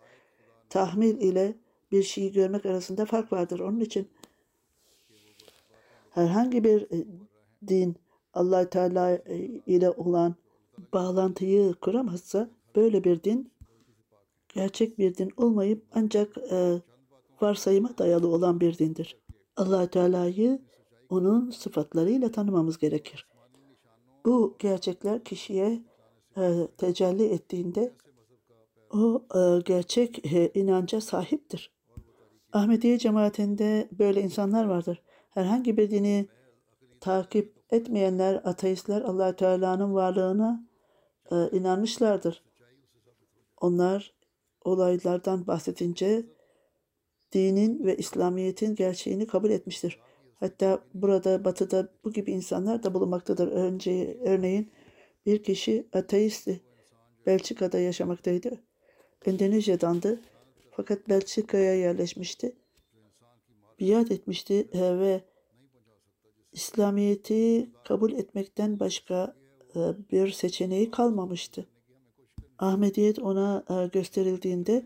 Tahmil 0.70 1.22
ile 1.22 1.56
bir 1.92 2.04
şeyi 2.04 2.32
görmek 2.32 2.66
arasında 2.66 3.06
fark 3.06 3.34
vardır. 3.34 3.60
Onun 3.60 3.80
için 3.80 4.08
herhangi 6.10 6.64
bir 6.64 6.82
e, 6.82 7.06
din 7.68 7.96
allah 8.34 8.70
Teala 8.70 9.12
e, 9.12 9.38
ile 9.66 9.90
olan 9.90 10.36
bağlantıyı 10.94 11.74
kuramazsa 11.74 12.50
böyle 12.76 13.04
bir 13.04 13.24
din 13.24 13.52
gerçek 14.50 14.98
bir 14.98 15.16
din 15.16 15.32
olmayıp 15.38 15.84
ancak 15.94 16.38
e, 16.38 16.82
varsayıma 17.43 17.97
dayalı 17.97 18.27
olan 18.27 18.60
bir 18.60 18.77
dindir. 18.77 19.17
allah 19.58 19.88
Teala'yı 19.88 20.62
onun 21.10 21.49
sıfatlarıyla 21.49 22.32
tanımamız 22.32 22.77
gerekir. 22.77 23.27
Bu 24.25 24.56
gerçekler 24.60 25.23
kişiye 25.23 25.84
e, 26.38 26.67
tecelli 26.77 27.25
ettiğinde 27.25 27.93
o 28.93 29.25
e, 29.36 29.62
gerçek 29.65 30.34
e, 30.34 30.51
inanca 30.53 31.01
sahiptir. 31.01 31.71
Ahmediye 32.53 32.97
cemaatinde 32.97 33.89
böyle 33.91 34.21
insanlar 34.21 34.65
vardır. 34.65 35.01
Herhangi 35.29 35.77
bir 35.77 35.91
dini 35.91 36.27
takip 36.99 37.63
etmeyenler, 37.69 38.41
ateistler 38.43 39.01
allah 39.01 39.36
Teala'nın 39.36 39.93
varlığına 39.93 40.67
e, 41.32 41.49
inanmışlardır. 41.51 42.43
Onlar 43.62 44.13
olaylardan 44.62 45.47
bahsedince 45.47 46.25
dinin 47.34 47.86
ve 47.86 47.98
İslamiyet'in 47.98 48.76
gerçeğini 48.76 49.28
kabul 49.28 49.50
etmiştir. 49.50 50.00
Hatta 50.39 50.80
burada 50.93 51.46
batıda 51.46 51.89
bu 52.04 52.13
gibi 52.13 52.32
insanlar 52.32 52.84
da 52.84 52.93
bulunmaktadır. 52.93 53.48
Önce 53.48 54.17
örneğin 54.22 54.72
bir 55.26 55.43
kişi 55.43 55.88
ateisti. 55.93 56.62
Belçika'da 57.26 57.80
yaşamaktaydı. 57.80 58.63
Endonezya'dandı. 59.26 60.22
Fakat 60.72 61.10
Belçika'ya 61.10 61.76
yerleşmişti. 61.76 62.56
Biat 63.80 64.12
etmişti 64.12 64.67
e, 64.74 65.00
ve 65.00 65.22
İslamiyet'i 66.52 67.69
kabul 67.84 68.12
etmekten 68.12 68.80
başka 68.80 69.36
e, 69.76 69.80
bir 70.12 70.32
seçeneği 70.32 70.91
kalmamıştı. 70.91 71.67
Ahmediyet 72.60 73.19
ona 73.19 73.65
e, 73.69 73.88
gösterildiğinde, 73.88 74.86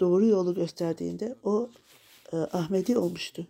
doğru 0.00 0.26
yolu 0.26 0.54
gösterdiğinde 0.54 1.36
o 1.42 1.70
Ahmedi 2.32 2.98
olmuştu. 2.98 3.46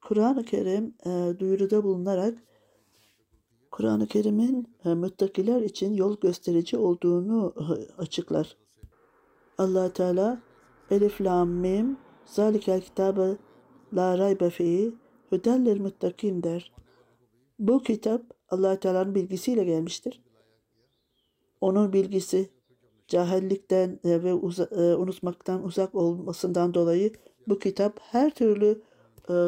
Kur'an-ı 0.00 0.44
Kerim 0.44 0.94
duyuruda 1.38 1.84
bulunarak 1.84 2.38
Kur'an-ı 3.70 4.06
Kerim'in 4.06 4.68
e, 4.84 4.94
müttakiler 4.94 5.62
için 5.62 5.94
yol 5.94 6.20
gösterici 6.20 6.76
olduğunu 6.76 7.54
e, 7.58 8.02
açıklar. 8.02 8.56
allah 9.58 9.92
Teala 9.92 10.42
Elif 10.90 11.20
Lam 11.20 11.48
Mim 11.48 11.98
Zalikel 12.24 12.80
kitabı 12.80 13.38
la 13.94 14.18
raybe 14.18 14.50
fihi 14.50 14.94
hüdellil 15.32 15.80
muttakin 15.80 16.42
der. 16.42 16.72
Bu 17.58 17.82
kitap 17.82 18.22
allah 18.48 18.80
Teala'nın 18.80 19.14
bilgisiyle 19.14 19.64
gelmiştir. 19.64 20.22
Onun 21.60 21.92
bilgisi 21.92 22.50
cahillikten 23.10 24.00
e, 24.04 24.22
ve 24.22 24.34
uza, 24.34 24.68
unutmaktan 24.98 25.64
uzak 25.64 25.94
olmasından 25.94 26.74
dolayı 26.74 27.12
bu 27.48 27.58
kitap 27.58 28.00
her 28.02 28.30
türlü 28.30 28.82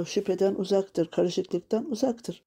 şüpheden 0.06 0.54
uzaktır, 0.54 1.10
karışıklıktan 1.10 1.90
uzaktır 1.90 2.42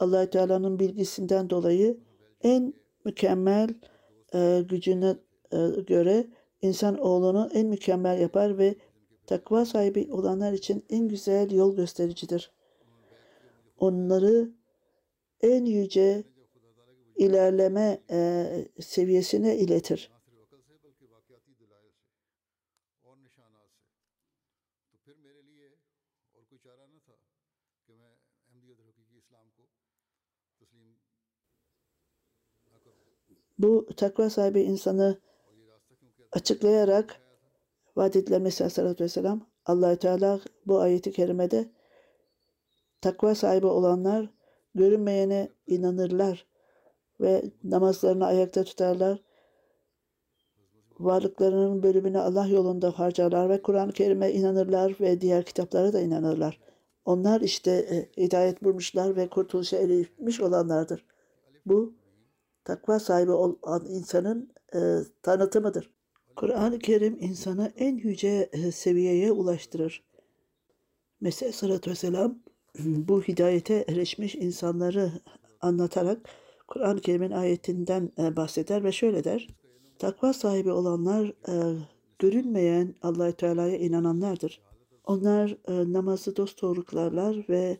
allah 0.00 0.30
Teala'nın 0.30 0.78
bilgisinden 0.78 1.50
dolayı 1.50 1.98
en 2.42 2.74
mükemmel 3.04 3.74
e, 4.34 4.64
gücüne 4.68 5.16
e, 5.52 5.58
göre 5.86 6.26
insan 6.62 6.98
oğlunu 6.98 7.50
en 7.54 7.66
mükemmel 7.66 8.20
yapar 8.20 8.58
ve 8.58 8.74
takva 9.26 9.64
sahibi 9.64 10.08
olanlar 10.12 10.52
için 10.52 10.84
en 10.90 11.08
güzel 11.08 11.50
yol 11.50 11.76
göstericidir. 11.76 12.50
Onları 13.78 14.50
en 15.40 15.64
yüce 15.64 16.24
ilerleme 17.20 18.00
e, 18.10 18.48
seviyesine 18.80 19.56
iletir. 19.56 20.10
Bu 33.58 33.86
takva 33.96 34.30
sahibi 34.30 34.60
insanı 34.60 35.20
açıklayarak 36.32 37.20
vaat 37.96 38.16
edilen 38.16 38.42
Mesih 38.42 38.64
Aleyhisselatü 38.64 39.04
Vesselam 39.04 39.46
allah 39.66 39.96
Teala 39.96 40.40
bu 40.66 40.78
ayeti 40.78 41.12
kerimede 41.12 41.70
takva 43.00 43.34
sahibi 43.34 43.66
olanlar 43.66 44.30
görünmeyene 44.74 45.48
inanırlar 45.66 46.49
ve 47.20 47.42
namazlarını 47.64 48.26
ayakta 48.26 48.64
tutarlar. 48.64 49.22
Varlıklarının 50.98 51.82
bölümünü 51.82 52.18
Allah 52.18 52.46
yolunda 52.46 52.98
harcarlar 52.98 53.48
ve 53.48 53.62
Kur'an-ı 53.62 53.92
Kerim'e 53.92 54.32
inanırlar 54.32 54.96
ve 55.00 55.20
diğer 55.20 55.44
kitaplara 55.44 55.92
da 55.92 56.00
inanırlar. 56.00 56.60
Onlar 57.04 57.40
işte 57.40 57.70
e, 57.70 58.22
hidayet 58.22 58.64
bulmuşlar 58.64 59.16
ve 59.16 59.28
kurtuluşa 59.28 59.76
erişmiş 59.76 60.40
olanlardır. 60.40 61.06
Bu 61.66 61.94
takva 62.64 62.98
sahibi 62.98 63.30
olan 63.30 63.84
insanın 63.88 64.52
e, 64.74 64.78
tanıtımıdır. 65.22 65.94
Kur'an-ı 66.36 66.78
Kerim 66.78 67.16
insanı 67.20 67.72
en 67.76 67.96
yüce 67.96 68.50
e, 68.52 68.72
seviyeye 68.72 69.32
ulaştırır. 69.32 70.04
Mesih 71.20 71.42
Aleyhisselatü 71.42 71.90
Vesselam 71.90 72.38
bu 72.78 73.22
hidayete 73.22 73.84
erişmiş 73.88 74.34
insanları 74.34 75.12
anlatarak 75.60 76.18
Kur'an-ı 76.70 77.00
Kerim'in 77.00 77.30
ayetinden 77.30 78.10
e, 78.18 78.36
bahseder 78.36 78.84
ve 78.84 78.92
şöyle 78.92 79.24
der. 79.24 79.48
Takva 79.98 80.32
sahibi 80.32 80.72
olanlar 80.72 81.32
e, 81.48 81.78
görünmeyen 82.18 82.94
allah 83.02 83.32
Teala'ya 83.32 83.76
inananlardır. 83.76 84.60
Onlar 85.04 85.56
e, 85.68 85.92
namazı 85.92 86.36
dosdoğru 86.36 86.84
kılarlar 86.84 87.46
ve 87.48 87.76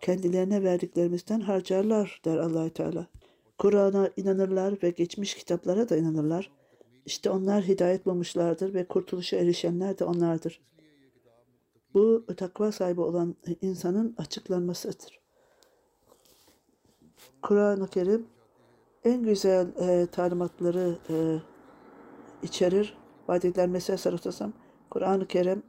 kendilerine 0.00 0.62
verdiklerimizden 0.62 1.40
harcarlar 1.40 2.20
der 2.24 2.36
allah 2.36 2.68
Teala. 2.68 3.06
Kur'an'a 3.58 4.10
inanırlar 4.16 4.82
ve 4.82 4.90
geçmiş 4.90 5.34
kitaplara 5.34 5.88
da 5.88 5.96
inanırlar. 5.96 6.50
İşte 7.06 7.30
onlar 7.30 7.64
hidayet 7.64 8.06
bulmuşlardır 8.06 8.74
ve 8.74 8.84
kurtuluşa 8.84 9.36
erişenler 9.36 9.98
de 9.98 10.04
onlardır. 10.04 10.60
Bu 11.94 12.26
takva 12.36 12.72
sahibi 12.72 13.00
olan 13.00 13.36
insanın 13.60 14.14
açıklanmasıdır. 14.18 15.21
Kur'an-ı 17.42 17.88
Kerim 17.88 18.26
en 19.04 19.22
güzel 19.22 19.66
e, 19.80 20.06
talimatları 20.06 20.98
e, 21.10 21.14
içerir. 22.42 22.96
Vaat 23.28 23.44
mesela 23.68 23.96
sarılsam 23.96 24.52
Kur'an-ı 24.90 25.26
Kerim 25.26 25.62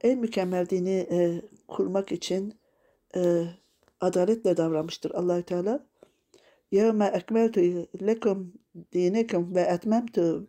en 0.00 0.18
mükemmel 0.18 0.68
dini 0.68 1.06
e, 1.10 1.42
kurmak 1.68 2.12
için 2.12 2.54
e, 3.16 3.44
adaletle 4.00 4.56
davranmıştır 4.56 5.10
Allahü 5.10 5.42
Teala. 5.42 5.86
Yevme 6.72 7.06
ekmeltu 7.06 7.60
lekum 8.06 8.52
dinekum 8.92 9.54
ve 9.54 9.60
etmemtu 9.60 10.48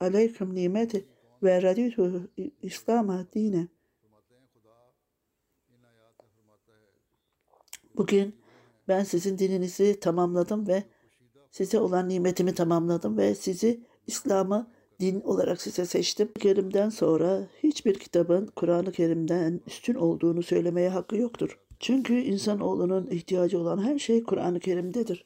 aleykum 0.00 0.54
nimeti 0.54 1.08
ve 1.42 1.62
raditu 1.62 2.30
İslam'a 2.62 3.26
dine. 3.32 3.68
Bugün 7.96 8.34
ben 8.88 9.04
sizin 9.04 9.38
dininizi 9.38 10.00
tamamladım 10.00 10.68
ve 10.68 10.84
size 11.50 11.80
olan 11.80 12.08
nimetimi 12.08 12.54
tamamladım 12.54 13.18
ve 13.18 13.34
sizi 13.34 13.80
İslam'ı 14.06 14.70
din 15.00 15.20
olarak 15.20 15.62
size 15.62 15.86
seçtim. 15.86 16.32
Kerim'den 16.40 16.88
sonra 16.88 17.48
hiçbir 17.62 17.98
kitabın 17.98 18.46
Kur'an-ı 18.46 18.92
Kerim'den 18.92 19.60
üstün 19.66 19.94
olduğunu 19.94 20.42
söylemeye 20.42 20.88
hakkı 20.88 21.16
yoktur. 21.16 21.58
Çünkü 21.80 22.14
insanoğlunun 22.14 23.06
ihtiyacı 23.06 23.58
olan 23.58 23.82
her 23.82 23.98
şey 23.98 24.24
Kur'an-ı 24.24 24.60
Kerim'dedir. 24.60 25.24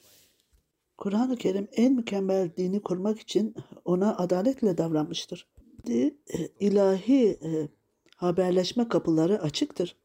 Kur'an-ı 0.98 1.36
Kerim 1.36 1.68
en 1.72 1.92
mükemmel 1.92 2.50
dini 2.56 2.82
kurmak 2.82 3.18
için 3.20 3.54
ona 3.84 4.16
adaletle 4.16 4.78
davranmıştır. 4.78 5.48
E, 5.88 6.12
ilahi 6.60 7.26
e, 7.26 7.68
haberleşme 8.16 8.88
kapıları 8.88 9.42
açıktır. 9.42 9.96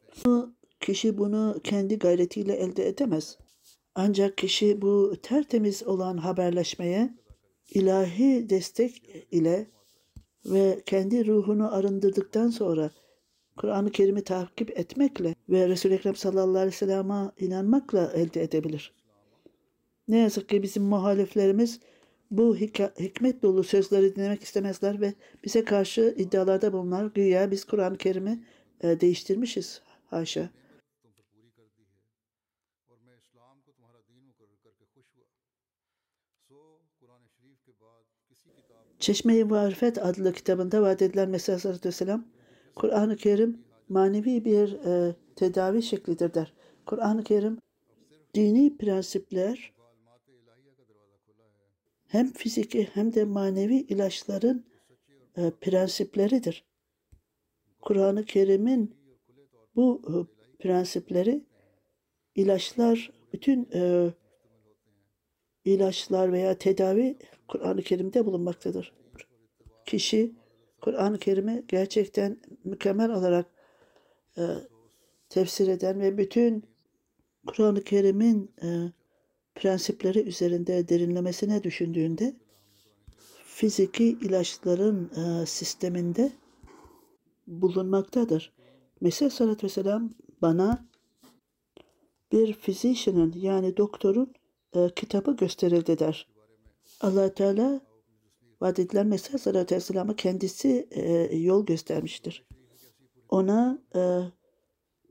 Kişi 0.80 1.18
bunu 1.18 1.60
kendi 1.64 2.00
gayretiyle 2.00 2.54
elde 2.54 2.88
edemez. 2.88 3.38
Ancak 4.00 4.38
kişi 4.38 4.82
bu 4.82 5.16
tertemiz 5.22 5.84
olan 5.84 6.18
haberleşmeye 6.18 7.14
ilahi 7.70 8.50
destek 8.50 9.02
ile 9.32 9.68
ve 10.46 10.82
kendi 10.86 11.28
ruhunu 11.28 11.76
arındırdıktan 11.76 12.50
sonra 12.50 12.92
Kur'an-ı 13.58 13.92
Kerim'i 13.92 14.24
takip 14.24 14.80
etmekle 14.80 15.36
ve 15.50 15.70
Resul-i 15.70 15.94
Ekrem 15.94 16.16
sallallahu 16.16 16.58
aleyhi 16.58 16.68
ve 16.68 16.78
sellem'e 16.78 17.32
inanmakla 17.40 18.12
elde 18.16 18.44
edebilir. 18.44 18.94
Ne 20.08 20.18
yazık 20.18 20.50
ki 20.50 20.64
bizim 20.64 20.84
muhaliflerimiz 20.84 21.80
bu 22.32 22.56
hikmet 22.56 23.44
dolu 23.44 23.64
sözleri 23.64 24.16
dinlemek 24.16 24.44
istemezler 24.44 25.02
ve 25.02 25.14
bize 25.44 25.64
karşı 25.64 26.16
iddialarda 26.18 26.74
bulunlar. 26.74 27.06
Güya 27.06 27.52
biz 27.52 27.66
Kur'an-ı 27.66 27.98
Kerim'i 27.98 28.44
e, 28.82 29.02
değiştirmişiz. 29.02 29.82
Haşa. 30.10 30.50
Çeşme-i 39.00 39.44
Marifet 39.44 40.06
adlı 40.06 40.34
kitabında 40.34 40.82
vaat 40.82 41.02
edilen 41.02 41.30
Mesih 41.30 41.66
Aleyhisselam, 41.66 42.26
Kur'an-ı 42.76 43.16
Kerim 43.16 43.64
manevi 43.90 44.46
bir 44.46 44.74
e, 44.74 45.16
tedavi 45.36 45.84
şeklidir 45.84 46.34
der. 46.34 46.54
Kur'an-ı 46.86 47.24
Kerim 47.24 47.58
dini 48.34 48.78
prensipler 48.78 49.74
hem 52.08 52.32
fiziki 52.32 52.90
hem 52.94 53.14
de 53.14 53.26
manevi 53.26 53.76
ilaçların 53.76 54.66
e, 55.38 55.52
prensipleridir. 55.62 56.66
Kur'an-ı 57.82 58.26
Kerim'in 58.26 58.96
bu 59.76 60.02
e, 60.08 60.14
prensipleri 60.64 61.46
ilaçlar 62.36 63.12
bütün 63.34 63.70
e, 63.74 64.10
ilaçlar 65.74 66.32
veya 66.32 66.58
tedavi 66.58 67.18
Kur'an-ı 67.48 67.82
Kerim'de 67.82 68.26
bulunmaktadır. 68.26 68.94
Kişi 69.86 70.32
Kur'an-ı 70.82 71.20
Kerim'i 71.20 71.64
gerçekten 71.68 72.38
mükemmel 72.64 73.12
olarak 73.12 73.46
e, 74.38 74.44
tefsir 75.30 75.68
eden 75.68 76.00
ve 76.00 76.18
bütün 76.18 76.64
Kur'an-ı 77.48 77.84
Kerim'in 77.84 78.52
e, 78.64 78.68
prensipleri 79.56 80.20
üzerinde 80.20 80.90
derinlemesine 80.90 81.64
düşündüğünde 81.64 82.34
fiziki 83.46 84.06
ilaçların 84.06 85.12
e, 85.16 85.46
sisteminde 85.46 86.32
bulunmaktadır. 87.48 88.54
Mesih 89.02 89.26
Aleyhisselatü 89.26 89.66
Vesselam 89.68 90.14
bana 90.42 90.86
bir 92.32 92.54
physician'ın 92.54 93.34
yani 93.38 93.78
doktorun 93.78 94.34
e, 94.76 94.90
kitabı 94.96 95.36
gösterildi 95.36 96.00
der. 96.00 96.28
allah 97.02 97.34
Teala 97.34 97.82
vaat 98.62 98.80
edilen 98.80 99.08
Mesih 99.08 99.30
Aleyhisselatü 99.30 99.76
Vesselam'a 99.76 100.16
kendisi 100.16 100.88
e, 100.92 101.38
yol 101.38 101.66
göstermiştir. 101.66 102.46
Ona 103.30 103.82
e, 103.96 104.02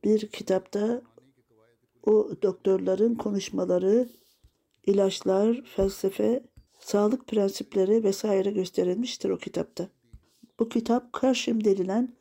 bir 0.05 0.29
kitapta 0.29 1.03
o 2.07 2.31
doktorların 2.43 3.15
konuşmaları, 3.15 4.09
ilaçlar, 4.87 5.63
felsefe, 5.77 6.43
sağlık 6.79 7.27
prensipleri 7.27 8.05
vesaire 8.05 8.51
gösterilmiştir 8.51 9.31
o 9.31 9.39
kitapta. 9.39 9.89
Bu 10.59 10.69
kitap 10.69 11.13
Karşım 11.13 11.65
denilen 11.65 12.17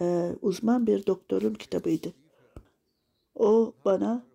e, 0.00 0.32
uzman 0.42 0.86
bir 0.86 1.06
doktorun 1.06 1.54
kitabıydı. 1.54 2.12
O 3.34 3.72
bana 3.84 4.26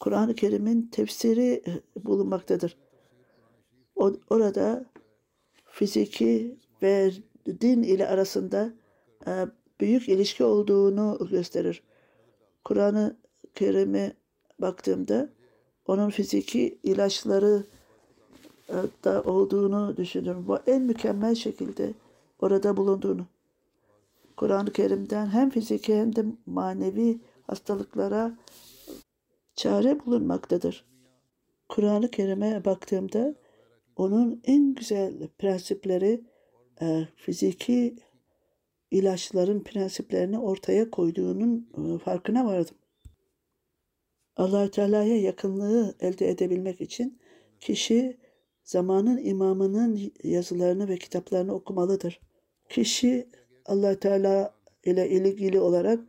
Kur'an-ı 0.00 0.34
Kerim'in 0.34 0.82
tefsiri 0.82 1.62
e, 1.66 2.04
bulunmaktadır. 2.04 2.76
Orada 4.30 4.84
fiziki 5.64 6.56
ve 6.82 7.12
din 7.60 7.82
ile 7.82 8.08
arasında 8.08 8.72
e, 9.26 9.46
büyük 9.80 10.08
ilişki 10.08 10.44
olduğunu 10.44 11.28
gösterir. 11.30 11.82
Kur'an-ı 12.64 13.16
Kerim'e 13.54 14.12
baktığımda 14.58 15.28
onun 15.86 16.10
fiziki 16.10 16.78
ilaçları 16.82 17.64
e, 18.68 18.74
da 19.04 19.22
olduğunu 19.22 19.96
düşünüyorum. 19.96 20.44
Bu 20.48 20.58
en 20.66 20.82
mükemmel 20.82 21.34
şekilde 21.34 21.94
orada 22.40 22.76
bulunduğunu. 22.76 23.26
Kur'an-ı 24.36 24.72
Kerim'den 24.72 25.26
hem 25.26 25.50
fiziki 25.50 25.96
hem 25.96 26.16
de 26.16 26.24
manevi 26.46 27.18
hastalıklara 27.46 28.36
çare 29.56 30.06
bulunmaktadır. 30.06 30.84
Kur'an-ı 31.68 32.10
Kerim'e 32.10 32.64
baktığımda 32.64 33.34
onun 33.96 34.42
en 34.44 34.74
güzel 34.74 35.28
prensipleri 35.38 36.24
e, 36.82 37.08
fiziki 37.16 37.96
ilaçların 38.90 39.60
prensiplerini 39.60 40.38
ortaya 40.38 40.90
koyduğunun 40.90 41.68
e, 41.78 41.98
farkına 41.98 42.46
vardım. 42.46 42.76
allah 44.36 44.70
Teala'ya 44.70 45.20
yakınlığı 45.20 45.94
elde 46.00 46.30
edebilmek 46.30 46.80
için 46.80 47.18
kişi 47.60 48.18
zamanın 48.64 49.18
imamının 49.24 50.12
yazılarını 50.24 50.88
ve 50.88 50.96
kitaplarını 50.96 51.54
okumalıdır. 51.54 52.20
Kişi 52.68 53.28
allah 53.66 54.00
Teala 54.00 54.54
ile 54.84 55.10
ilgili 55.10 55.60
olarak 55.60 56.00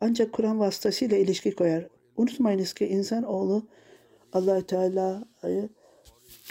ancak 0.00 0.32
Kur'an 0.32 0.60
vasıtasıyla 0.60 1.16
ilişki 1.16 1.54
koyar. 1.54 1.93
Unutmayınız 2.16 2.72
ki 2.72 2.86
insan 2.86 3.22
oğlu 3.22 3.66
allah 4.32 4.66
Teala'yı 4.66 5.68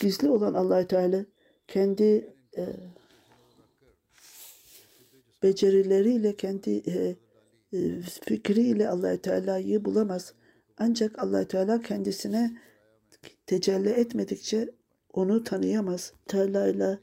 gizli 0.01 0.29
olan 0.29 0.53
allah 0.53 0.87
Teala 0.87 1.25
kendi 1.67 2.33
e, 2.57 2.63
becerileriyle, 5.43 6.35
kendi 6.35 6.69
e, 6.71 7.15
e, 7.77 8.01
fikriyle 8.01 8.89
allah 8.89 9.17
Teala'yı 9.17 9.85
bulamaz. 9.85 10.33
Ancak 10.77 11.19
allah 11.19 11.47
Teala 11.47 11.81
kendisine 11.81 12.57
tecelli 13.45 13.89
etmedikçe 13.89 14.69
onu 15.13 15.43
tanıyamaz. 15.43 16.13
Teala 16.27 16.67
ile 16.67 16.99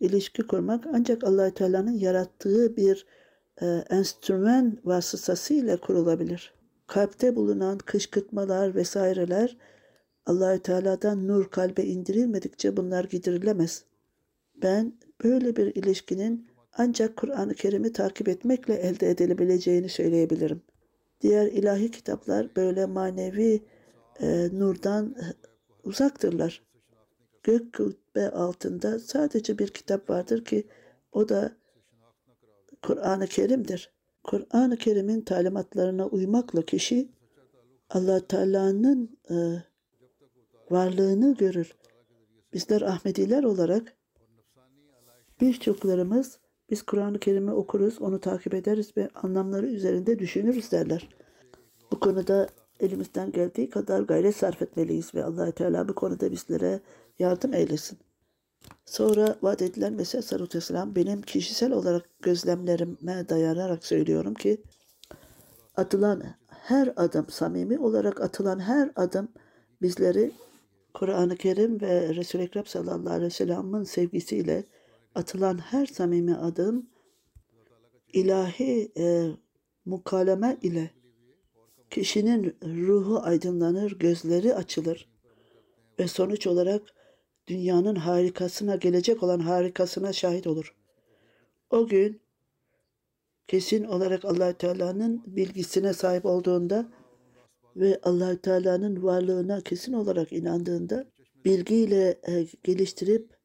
ilişki 0.00 0.46
kurmak 0.46 0.84
ancak 0.92 1.24
allah 1.24 1.54
Teala'nın 1.54 1.98
yarattığı 1.98 2.76
bir 2.76 3.06
e, 3.62 3.66
enstrüman 3.90 4.78
vasıtasıyla 4.84 5.80
kurulabilir. 5.80 6.61
Kalpte 6.86 7.36
bulunan 7.36 7.78
kışkırtmalar 7.78 8.74
vesaireler 8.74 9.56
allah 10.26 10.58
Teala'dan 10.58 11.28
nur 11.28 11.50
kalbe 11.50 11.84
indirilmedikçe 11.84 12.76
bunlar 12.76 13.04
giderilemez. 13.04 13.84
Ben 14.62 14.92
böyle 15.24 15.56
bir 15.56 15.74
ilişkinin 15.74 16.48
ancak 16.72 17.16
Kur'an-ı 17.16 17.54
Kerim'i 17.54 17.92
takip 17.92 18.28
etmekle 18.28 18.74
elde 18.74 19.10
edilebileceğini 19.10 19.88
söyleyebilirim. 19.88 20.62
Diğer 21.20 21.46
ilahi 21.46 21.90
kitaplar 21.90 22.56
böyle 22.56 22.86
manevi 22.86 23.62
e, 24.20 24.48
nurdan 24.52 25.06
e, 25.06 25.24
uzaktırlar. 25.84 26.62
Gök 27.42 27.74
kubbe 27.74 28.30
altında 28.30 28.98
sadece 28.98 29.58
bir 29.58 29.68
kitap 29.68 30.10
vardır 30.10 30.44
ki 30.44 30.66
o 31.12 31.28
da 31.28 31.52
Kur'an-ı 32.82 33.26
Kerim'dir. 33.26 33.91
Kur'an-ı 34.24 34.76
Kerim'in 34.76 35.20
talimatlarına 35.20 36.06
uymakla 36.06 36.62
kişi 36.62 37.08
Allah 37.90 38.26
Teala'nın 38.26 39.18
e, 39.30 39.36
varlığını 40.70 41.34
görür. 41.34 41.74
Bizler 42.52 42.82
Ahmediler 42.82 43.42
olarak 43.42 43.96
birçoklarımız 45.40 46.38
biz 46.70 46.82
Kur'an-ı 46.82 47.18
Kerim'i 47.18 47.52
okuruz, 47.52 48.02
onu 48.02 48.20
takip 48.20 48.54
ederiz 48.54 48.96
ve 48.96 49.08
anlamları 49.14 49.66
üzerinde 49.66 50.18
düşünürüz 50.18 50.72
derler. 50.72 51.08
Bu 51.92 52.00
konuda 52.00 52.48
elimizden 52.80 53.32
geldiği 53.32 53.70
kadar 53.70 54.00
gayret 54.00 54.36
sarf 54.36 54.62
etmeliyiz 54.62 55.14
ve 55.14 55.24
allah 55.24 55.50
Teala 55.50 55.88
bu 55.88 55.94
konuda 55.94 56.30
bizlere 56.30 56.80
yardım 57.18 57.54
eylesin. 57.54 57.98
Sonra 58.86 59.36
vaat 59.42 59.62
edilen 59.62 59.92
Mesih 59.92 60.18
Aleyhisselatü 60.18 60.58
Vesselam 60.58 60.96
benim 60.96 61.22
kişisel 61.22 61.72
olarak 61.72 62.08
gözlemlerime 62.22 63.28
dayanarak 63.28 63.86
söylüyorum 63.86 64.34
ki 64.34 64.62
atılan 65.76 66.22
her 66.46 66.92
adım, 66.96 67.26
samimi 67.28 67.78
olarak 67.78 68.20
atılan 68.20 68.58
her 68.58 68.90
adım 68.96 69.28
bizleri 69.82 70.32
Kur'an-ı 70.94 71.36
Kerim 71.36 71.80
ve 71.80 72.14
Resul-i 72.14 72.42
Ekrem 72.42 72.66
sallallahu 72.66 73.10
aleyhi 73.10 73.26
ve 73.26 73.30
sellem'in 73.30 73.84
sevgisiyle 73.84 74.64
atılan 75.14 75.58
her 75.58 75.86
samimi 75.86 76.36
adım 76.36 76.86
ilahi 78.12 78.92
e, 78.96 79.30
mukaleme 79.84 80.58
ile 80.62 80.90
kişinin 81.90 82.56
ruhu 82.64 83.20
aydınlanır, 83.22 83.98
gözleri 83.98 84.54
açılır. 84.54 85.08
Ve 85.98 86.08
sonuç 86.08 86.46
olarak 86.46 86.82
dünyanın 87.46 87.96
harikasına, 87.96 88.76
gelecek 88.76 89.22
olan 89.22 89.40
harikasına 89.40 90.12
şahit 90.12 90.46
olur. 90.46 90.74
O 91.70 91.86
gün 91.86 92.20
kesin 93.48 93.84
olarak 93.84 94.24
allah 94.24 94.52
Teala'nın 94.52 95.22
bilgisine 95.26 95.92
sahip 95.92 96.26
olduğunda 96.26 96.88
ve 97.76 98.00
allah 98.02 98.36
Teala'nın 98.36 99.02
varlığına 99.02 99.60
kesin 99.60 99.92
olarak 99.92 100.32
inandığında 100.32 101.06
bilgiyle 101.44 102.20
e, 102.28 102.46
geliştirip 102.64 103.36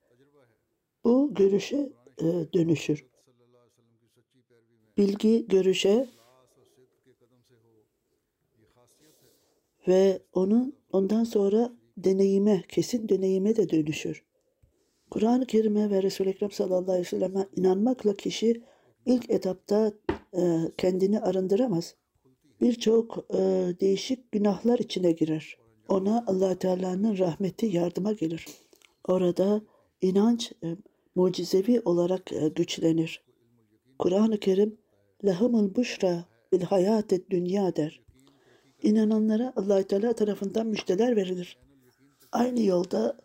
bu 1.03 1.33
görüşe 1.33 1.89
e, 2.21 2.25
dönüşür. 2.53 3.05
Bilgi 4.97 5.47
görüşe 5.47 6.09
ve 9.87 10.21
onun 10.33 10.75
ondan 10.91 11.23
sonra 11.23 11.71
deneyime, 11.97 12.63
kesin 12.67 13.09
deneyime 13.09 13.55
de 13.55 13.69
dönüşür. 13.69 14.23
Kur'an-ı 15.11 15.45
Kerim'e 15.45 15.89
ve 15.89 16.03
Resul-i 16.03 16.29
Ekrem 16.29 16.51
sallallahu 16.51 16.91
aleyhi 16.91 17.05
ve 17.05 17.09
sellem'e 17.09 17.47
inanmakla 17.55 18.15
kişi 18.15 18.63
ilk 19.05 19.29
etapta 19.29 19.93
e, 20.37 20.41
kendini 20.77 21.19
arındıramaz. 21.19 21.95
Birçok 22.61 23.25
e, 23.33 23.37
değişik 23.81 24.31
günahlar 24.31 24.79
içine 24.79 25.11
girer. 25.11 25.57
Ona 25.89 26.23
allah 26.27 26.55
Teala'nın 26.59 27.17
rahmeti 27.17 27.65
yardıma 27.65 28.13
gelir. 28.13 28.45
Orada 29.07 29.61
inanç 30.01 30.51
e, 30.63 30.67
mucizevi 31.15 31.81
olarak 31.85 32.33
e, 32.33 32.47
güçlenir. 32.47 33.23
Kur'an-ı 33.99 34.39
Kerim 34.39 34.77
lahımul 35.23 35.75
buşra 35.75 36.25
bil 36.51 36.61
hayatet 36.61 37.29
dünya 37.29 37.75
der. 37.75 38.01
İnananlara 38.83 39.53
allah 39.55 39.83
Teala 39.83 40.13
tarafından 40.13 40.67
müjdeler 40.67 41.15
verilir. 41.15 41.57
Aynı 42.37 42.61
yolda 42.61 43.17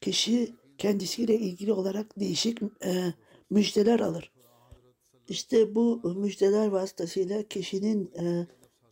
kişi 0.00 0.54
kendisiyle 0.78 1.34
ilgili 1.34 1.72
olarak 1.72 2.20
değişik 2.20 2.62
e, 2.84 3.14
müjdeler 3.50 4.00
alır. 4.00 4.32
İşte 5.28 5.74
bu 5.74 6.14
müjdeler 6.16 6.66
vasıtasıyla 6.68 7.42
kişinin 7.42 8.12
e, 8.20 8.46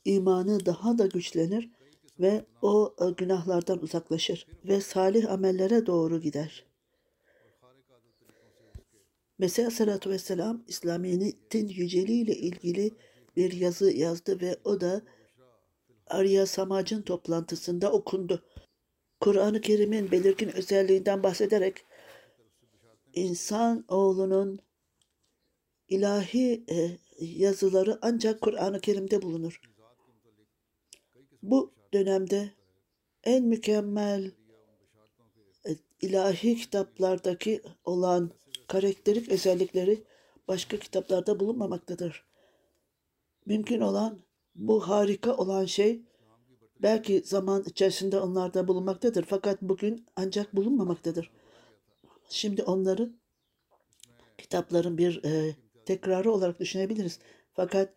imanı 0.05 0.67
daha 0.67 0.99
da 0.99 1.07
güçlenir 1.07 1.71
ve 2.21 2.45
o 2.63 2.95
e, 3.01 3.11
günahlardan 3.11 3.83
uzaklaşır 3.83 4.47
ve 4.65 4.81
salih 4.81 5.31
amellere 5.31 5.87
doğru 5.87 6.21
gider. 6.21 6.65
Mesih 9.39 9.63
Aleyhisselatü 9.63 10.11
Vesselam 10.11 10.65
İslamiyet'in 10.69 11.69
yüceliği 11.69 12.25
ile 12.25 12.37
ilgili 12.37 12.91
bir 13.37 13.53
yazı 13.53 13.91
yazdı 13.91 14.41
ve 14.41 14.57
o 14.65 14.81
da 14.81 15.03
Arya 16.07 16.47
Samac'ın 16.47 17.03
toplantısında 17.03 17.93
okundu. 17.93 18.43
Kur'an-ı 19.21 19.61
Kerim'in 19.61 20.11
belirgin 20.11 20.49
özelliğinden 20.49 21.23
bahsederek 21.23 21.85
insan 23.13 23.85
oğlunun 23.89 24.61
ilahi 25.89 26.65
e, 26.71 26.99
yazıları 27.21 27.99
ancak 28.03 28.41
Kur'an-ı 28.41 28.81
Kerim'de 28.81 29.23
bulunur. 29.23 29.61
Bu 31.43 31.73
dönemde 31.93 32.53
en 33.25 33.45
mükemmel 33.45 34.33
e, 35.67 35.71
ilahi 36.01 36.57
kitaplardaki 36.57 37.63
olan 37.85 38.31
karakterik 38.69 39.29
özellikleri 39.29 40.05
başka 40.49 40.79
kitaplarda 40.79 41.41
bulunmamaktadır. 41.41 42.25
Mümkün 43.47 43.81
olan 43.81 44.21
bu 44.55 44.89
harika 44.89 45.37
olan 45.37 45.65
şey 45.65 46.03
belki 46.83 47.23
zaman 47.25 47.65
içerisinde 47.67 48.21
onlarda 48.21 48.69
bulunmaktadır 48.69 49.25
fakat 49.29 49.63
bugün 49.63 50.07
ancak 50.17 50.57
bulunmamaktadır. 50.57 51.31
Şimdi 52.29 52.63
onları 52.63 53.11
kitapların 54.39 54.99
bir 54.99 55.25
e, 55.25 55.57
tekrarı 55.87 56.33
olarak 56.33 56.61
düşünebiliriz. 56.61 57.19
Fakat 57.55 57.95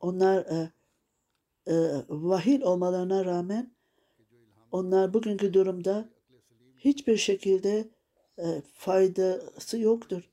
onlar 0.00 0.38
e, 0.38 0.70
e, 1.66 1.74
vahil 2.08 2.62
olmalarına 2.62 3.24
rağmen 3.24 3.74
onlar 4.72 5.14
bugünkü 5.14 5.54
durumda 5.54 6.08
hiçbir 6.78 7.16
şekilde 7.16 7.88
e, 8.38 8.62
faydası 8.72 9.78
yoktur. 9.78 10.30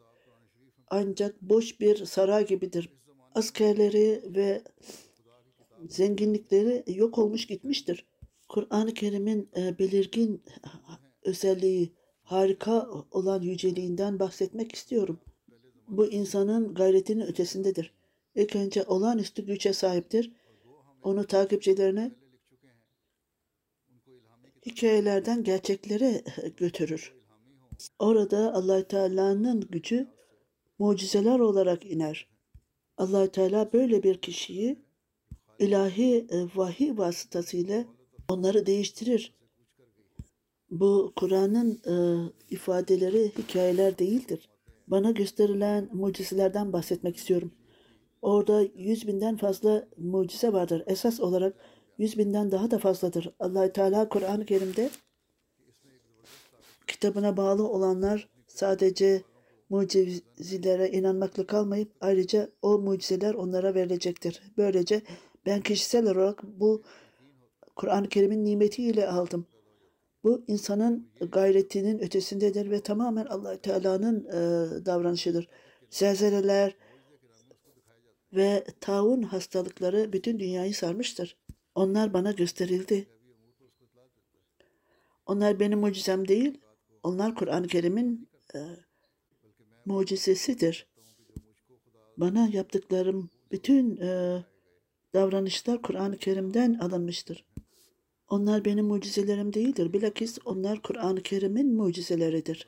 Ancak 0.87 1.41
boş 1.41 1.79
bir 1.79 2.05
saray 2.05 2.47
gibidir. 2.47 2.89
Askerleri 3.35 4.21
ve 4.35 4.61
zenginlikleri 5.89 6.83
yok 6.87 7.17
olmuş 7.17 7.47
gitmiştir. 7.47 8.05
Kur'an-ı 8.49 8.93
Kerim'in 8.93 9.49
e, 9.57 9.79
belirgin 9.79 10.41
özelliği, 11.23 11.91
harika 12.23 12.89
olan 13.11 13.41
yüceliğinden 13.41 14.19
bahsetmek 14.19 14.75
istiyorum. 14.75 15.19
Bu 15.87 16.07
insanın 16.07 16.73
gayretinin 16.73 17.25
ötesindedir. 17.25 17.93
İlk 18.35 18.55
önce 18.55 18.83
olağanüstü 18.83 19.45
güce 19.45 19.73
sahiptir. 19.73 20.31
Onu 21.03 21.27
takipçilerine 21.27 22.11
hikayelerden 24.65 25.43
gerçeklere 25.43 26.23
götürür. 26.57 27.13
Orada 27.99 28.53
allah 28.53 28.87
Teala'nın 28.87 29.61
gücü 29.61 30.07
mucizeler 30.79 31.39
olarak 31.39 31.85
iner. 31.85 32.27
allah 32.97 33.31
Teala 33.31 33.73
böyle 33.73 34.03
bir 34.03 34.21
kişiyi 34.21 34.79
ilahi 35.61 36.27
e, 36.31 36.47
vahiy 36.55 36.97
vasıtasıyla 36.97 37.85
onları 38.29 38.65
değiştirir. 38.65 39.33
Bu 40.69 41.13
Kur'an'ın 41.15 41.81
e, 41.87 41.95
ifadeleri 42.49 43.31
hikayeler 43.37 43.97
değildir. 43.97 44.49
Bana 44.87 45.11
gösterilen 45.11 45.89
mucizelerden 45.93 46.73
bahsetmek 46.73 47.17
istiyorum. 47.17 47.51
Orada 48.21 48.61
yüz 48.75 49.07
binden 49.07 49.37
fazla 49.37 49.87
mucize 49.97 50.53
vardır. 50.53 50.83
Esas 50.87 51.19
olarak 51.19 51.55
yüz 51.97 52.17
binden 52.17 52.51
daha 52.51 52.71
da 52.71 52.79
fazladır. 52.79 53.33
allah 53.39 53.73
Teala 53.73 54.09
Kur'an-ı 54.09 54.45
Kerim'de 54.45 54.89
kitabına 56.87 57.37
bağlı 57.37 57.67
olanlar 57.67 58.29
sadece 58.47 59.23
mucizelere 59.69 60.89
inanmakla 60.89 61.47
kalmayıp 61.47 61.91
ayrıca 62.01 62.49
o 62.61 62.77
mucizeler 62.77 63.33
onlara 63.33 63.75
verilecektir. 63.75 64.41
Böylece 64.57 65.01
ben 65.45 65.61
kişisel 65.61 66.03
olarak 66.03 66.43
bu 66.43 66.83
Kur'an-ı 67.75 68.09
Kerim'in 68.09 68.45
nimetiyle 68.45 69.07
aldım. 69.07 69.47
Bu 70.23 70.43
insanın 70.47 71.09
gayretinin 71.31 71.99
ötesindedir 71.99 72.71
ve 72.71 72.81
tamamen 72.81 73.25
allah 73.25 73.61
Teala'nın 73.61 74.25
e, 74.25 74.85
davranışıdır. 74.85 75.47
Zelzeleler 75.89 76.75
ve 78.33 78.63
taun 78.79 79.21
hastalıkları 79.21 80.13
bütün 80.13 80.39
dünyayı 80.39 80.73
sarmıştır. 80.73 81.37
Onlar 81.75 82.13
bana 82.13 82.31
gösterildi. 82.31 83.07
Onlar 85.25 85.59
benim 85.59 85.79
mucizem 85.79 86.27
değil. 86.27 86.61
Onlar 87.03 87.35
Kur'an-ı 87.35 87.67
Kerim'in 87.67 88.29
e, 88.55 88.59
mucizesidir. 89.85 90.87
Bana 92.17 92.49
yaptıklarım 92.53 93.29
bütün 93.51 93.97
e, 93.97 94.43
davranışlar 95.13 95.81
Kur'an-ı 95.81 96.17
Kerim'den 96.17 96.73
alınmıştır. 96.73 97.45
Onlar 98.29 98.65
benim 98.65 98.85
mucizelerim 98.85 99.53
değildir. 99.53 99.93
Bilakis 99.93 100.39
onlar 100.45 100.81
Kur'an-ı 100.81 101.23
Kerim'in 101.23 101.75
mucizeleridir. 101.75 102.67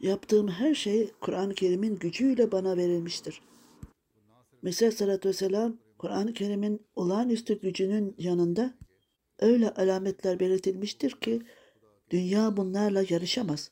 Yaptığım 0.00 0.48
her 0.48 0.74
şey 0.74 1.10
Kur'an-ı 1.20 1.54
Kerim'in 1.54 1.96
gücüyle 1.96 2.52
bana 2.52 2.76
verilmiştir. 2.76 3.40
Mesih 4.62 4.86
Aleyhisselatü 4.86 5.28
Vesselam 5.28 5.76
Kur'an-ı 5.98 6.32
Kerim'in 6.32 6.86
olağanüstü 6.96 7.60
gücünün 7.60 8.14
yanında 8.18 8.74
öyle 9.38 9.70
alametler 9.70 10.40
belirtilmiştir 10.40 11.10
ki 11.10 11.42
dünya 12.10 12.56
bunlarla 12.56 13.04
yarışamaz. 13.08 13.70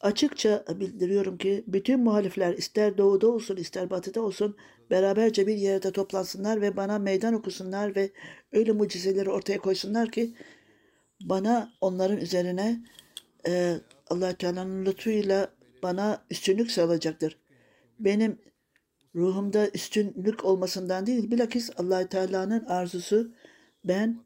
Açıkça 0.00 0.64
bildiriyorum 0.80 1.38
ki 1.38 1.64
bütün 1.66 2.00
muhalifler 2.00 2.54
ister 2.54 2.98
doğuda 2.98 3.28
olsun 3.28 3.56
ister 3.56 3.90
batıda 3.90 4.22
olsun 4.22 4.56
beraberce 4.90 5.46
bir 5.46 5.56
yerde 5.56 5.92
toplansınlar 5.92 6.60
ve 6.60 6.76
bana 6.76 6.98
meydan 6.98 7.34
okusunlar 7.34 7.96
ve 7.96 8.10
öyle 8.52 8.72
mucizeleri 8.72 9.30
ortaya 9.30 9.58
koysunlar 9.58 10.10
ki 10.10 10.34
bana 11.20 11.72
onların 11.80 12.18
üzerine 12.18 12.84
e, 13.46 13.76
allah 14.10 14.32
Teala'nın 14.32 14.86
lütfuyla 14.86 15.50
bana 15.82 16.24
üstünlük 16.30 16.70
sağlayacaktır. 16.70 17.38
Benim 17.98 18.38
ruhumda 19.14 19.68
üstünlük 19.68 20.44
olmasından 20.44 21.06
değil, 21.06 21.30
bilakis 21.30 21.70
allah 21.76 22.08
Teala'nın 22.08 22.64
arzusu 22.64 23.32
ben 23.84 24.20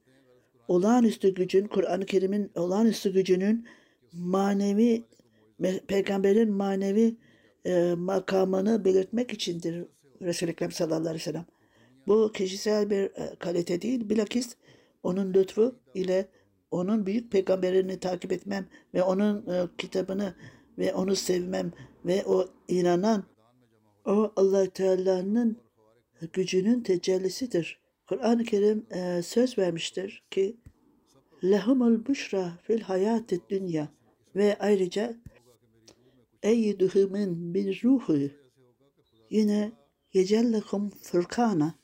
olağanüstü 0.69 1.35
gücün, 1.35 1.67
Kur'an-ı 1.67 2.07
Kerim'in 2.07 2.51
olağanüstü 2.55 3.13
gücünün 3.13 3.67
manevi, 4.13 5.05
peygamberin 5.87 6.53
manevi 6.53 7.17
e, 7.67 7.95
makamını 7.95 8.85
belirtmek 8.85 9.33
içindir 9.33 9.85
Resul-i 10.23 10.51
Ekrem 10.51 10.73
sallallahu 10.73 11.01
aleyhi 11.01 11.15
ve 11.15 11.19
sellem. 11.19 11.47
Bu 12.07 12.33
kişisel 12.33 12.91
bir 12.91 13.03
e, 13.03 13.37
kalite 13.39 13.83
değil, 13.83 14.09
bilakis 14.11 14.57
onun 15.03 15.35
lütfu 15.35 15.79
ile 15.95 16.29
onun 16.71 17.07
büyük 17.07 17.33
peygamberini 17.33 18.01
takip 18.01 18.33
etmem 18.33 18.67
ve 18.95 19.03
onun 19.03 19.47
e, 19.51 19.69
kitabını 19.79 20.35
ve 20.79 20.95
onu 20.95 21.17
sevmem 21.17 21.73
ve 22.05 22.25
o 22.27 22.49
inanan 22.69 23.25
o 24.07 24.33
allah 24.37 24.67
Teala'nın 24.67 25.57
gücünün 26.33 26.83
tecellisidir. 26.83 27.81
Kur'an-ı 28.07 28.45
Kerim 28.45 28.87
e, 28.91 29.23
söz 29.23 29.59
vermiştir 29.59 30.23
ki 30.31 30.57
lehumul 31.45 32.07
büşra 32.07 32.53
fil 32.63 32.81
hayatı 32.81 33.37
dünya 33.49 33.89
ve 34.37 34.57
ayrıca 34.61 35.15
eyyiduhumun 36.43 37.55
bir 37.55 37.81
ruhu 37.85 38.19
yine 39.31 39.73
yecellekum 40.13 40.91
fırkana 40.91 41.81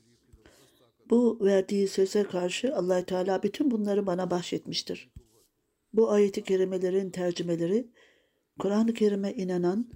bu 1.10 1.38
verdiği 1.40 1.88
söze 1.88 2.22
karşı 2.22 2.76
allah 2.76 3.04
Teala 3.04 3.42
bütün 3.42 3.70
bunları 3.70 4.06
bana 4.06 4.30
bahşetmiştir. 4.30 5.10
Bu 5.92 6.10
ayeti 6.10 6.42
kerimelerin 6.42 7.10
tercümeleri 7.10 7.90
Kur'an-ı 8.58 8.94
Kerim'e 8.94 9.34
inanan, 9.34 9.90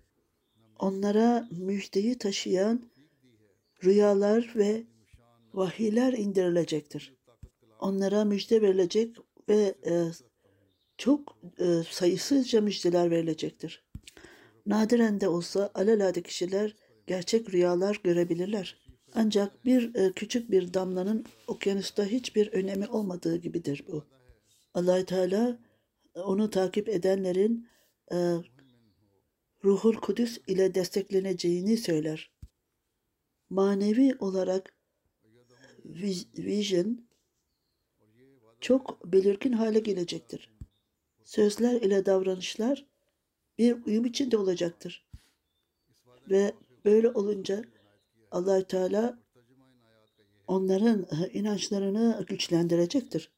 onlara 0.79 1.49
müjdeyi 1.51 2.19
taşıyan 2.19 2.91
rüyalar 3.85 4.53
ve 4.57 4.87
vahiyler 5.55 6.13
indirilecektir. 6.13 7.15
Onlara 7.79 8.25
müjde 8.25 8.63
verilecek 8.63 9.17
ve 9.49 9.75
e, 9.87 9.93
çok 10.99 11.39
e, 11.59 11.83
sayısızca 11.91 12.61
müjdeler 12.61 13.11
verilecektir. 13.11 13.90
Nadiren 14.67 15.21
de 15.21 15.29
olsa 15.29 15.71
alelade 15.75 16.23
kişiler 16.23 16.77
gerçek 17.07 17.55
rüyalar 17.55 18.01
görebilirler. 18.05 18.81
Ancak 19.15 19.65
bir 19.65 19.95
e, 19.95 20.13
küçük 20.13 20.51
bir 20.51 20.75
damlanın 20.75 21.25
okyanusta 21.47 22.05
hiçbir 22.05 22.53
önemi 22.53 22.87
olmadığı 22.87 23.37
gibidir 23.37 23.85
bu. 23.89 24.05
allah 24.75 25.05
Teala 25.05 25.59
e, 26.15 26.21
onu 26.21 26.51
takip 26.51 26.89
edenlerin 26.89 27.69
e, 28.13 28.17
Ruhul 29.65 29.95
Kudüs 29.95 30.39
ile 30.47 30.75
destekleneceğini 30.75 31.77
söyler. 31.77 32.33
Manevi 33.51 34.17
olarak 34.19 34.75
vision 36.39 37.09
çok 38.61 39.13
belirgin 39.13 39.53
hale 39.53 39.79
gelecektir. 39.79 40.53
Sözler 41.25 41.81
ile 41.81 42.07
davranışlar 42.07 42.90
bir 43.61 43.87
uyum 43.87 44.05
içinde 44.05 44.37
olacaktır. 44.37 45.07
Ve 46.31 46.53
böyle 46.85 47.11
olunca 47.11 47.65
allah 48.31 48.63
Teala 48.63 49.19
onların 50.47 51.07
inançlarını 51.33 52.25
güçlendirecektir. 52.29 53.33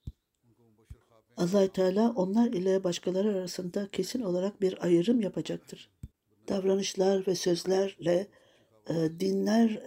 allah 1.37 1.69
Teala 1.69 2.13
onlar 2.17 2.47
ile 2.47 2.85
başkaları 2.85 3.29
arasında 3.29 3.89
kesin 3.91 4.23
olarak 4.23 4.61
bir 4.61 4.85
ayrım 4.85 5.21
yapacaktır. 5.21 5.91
Davranışlar 6.49 7.27
ve 7.27 7.35
sözlerle 7.35 8.27
e, 8.89 8.95
dinler, 9.21 9.83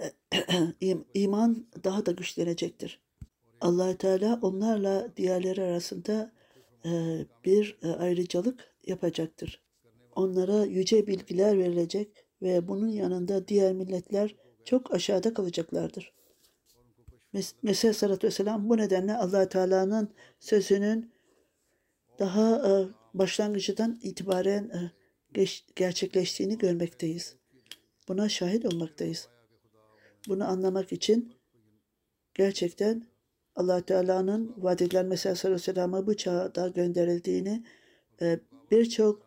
e, 0.82 0.98
iman 1.13 1.67
daha 1.84 2.06
da 2.06 2.12
güçlenecektir. 2.12 3.00
allah 3.62 3.98
Teala 3.98 4.39
onlarla 4.41 5.08
diğerleri 5.17 5.62
arasında 5.63 6.32
e, 6.86 6.89
bir 7.45 7.78
ayrıcalık 8.00 8.76
yapacaktır. 8.88 9.64
Onlara 10.15 10.65
yüce 10.65 11.08
bilgiler 11.08 11.58
verilecek 11.58 12.25
ve 12.41 12.67
bunun 12.67 12.88
yanında 12.88 13.47
diğer 13.47 13.73
milletler 13.73 14.36
çok 14.65 14.93
aşağıda 14.93 15.34
kalacaklardır. 15.34 16.13
Mes 17.34 17.54
Mesih 17.63 17.89
Aleyhisselatü 17.89 18.28
Vesselam 18.28 18.69
bu 18.69 18.78
nedenle 18.78 19.13
allah 19.13 19.49
Teala'nın 19.49 20.13
sözünün 20.39 21.12
daha 22.19 22.55
e, 22.55 22.72
başlangıcından 23.13 23.99
itibaren 24.03 24.63
e, 24.63 24.91
geç, 25.34 25.66
gerçekleştiğini 25.76 26.57
görmekteyiz. 26.57 27.36
Buna 28.07 28.30
şahit 28.30 28.66
olmaktayız. 28.66 29.30
Bunu 30.28 30.47
anlamak 30.47 30.91
için 30.91 31.34
gerçekten 32.34 33.07
allah 33.55 33.82
Teala'nın 33.82 34.53
vaad 34.57 34.80
edilen 34.80 35.05
Mesih 35.05 35.30
Aleyhisselatü 35.30 35.55
Vesselam'a 35.55 36.07
bu 36.07 36.18
çağda 36.18 36.68
gönderildiğini 36.68 37.63
e, 38.22 38.39
birçok 38.72 39.24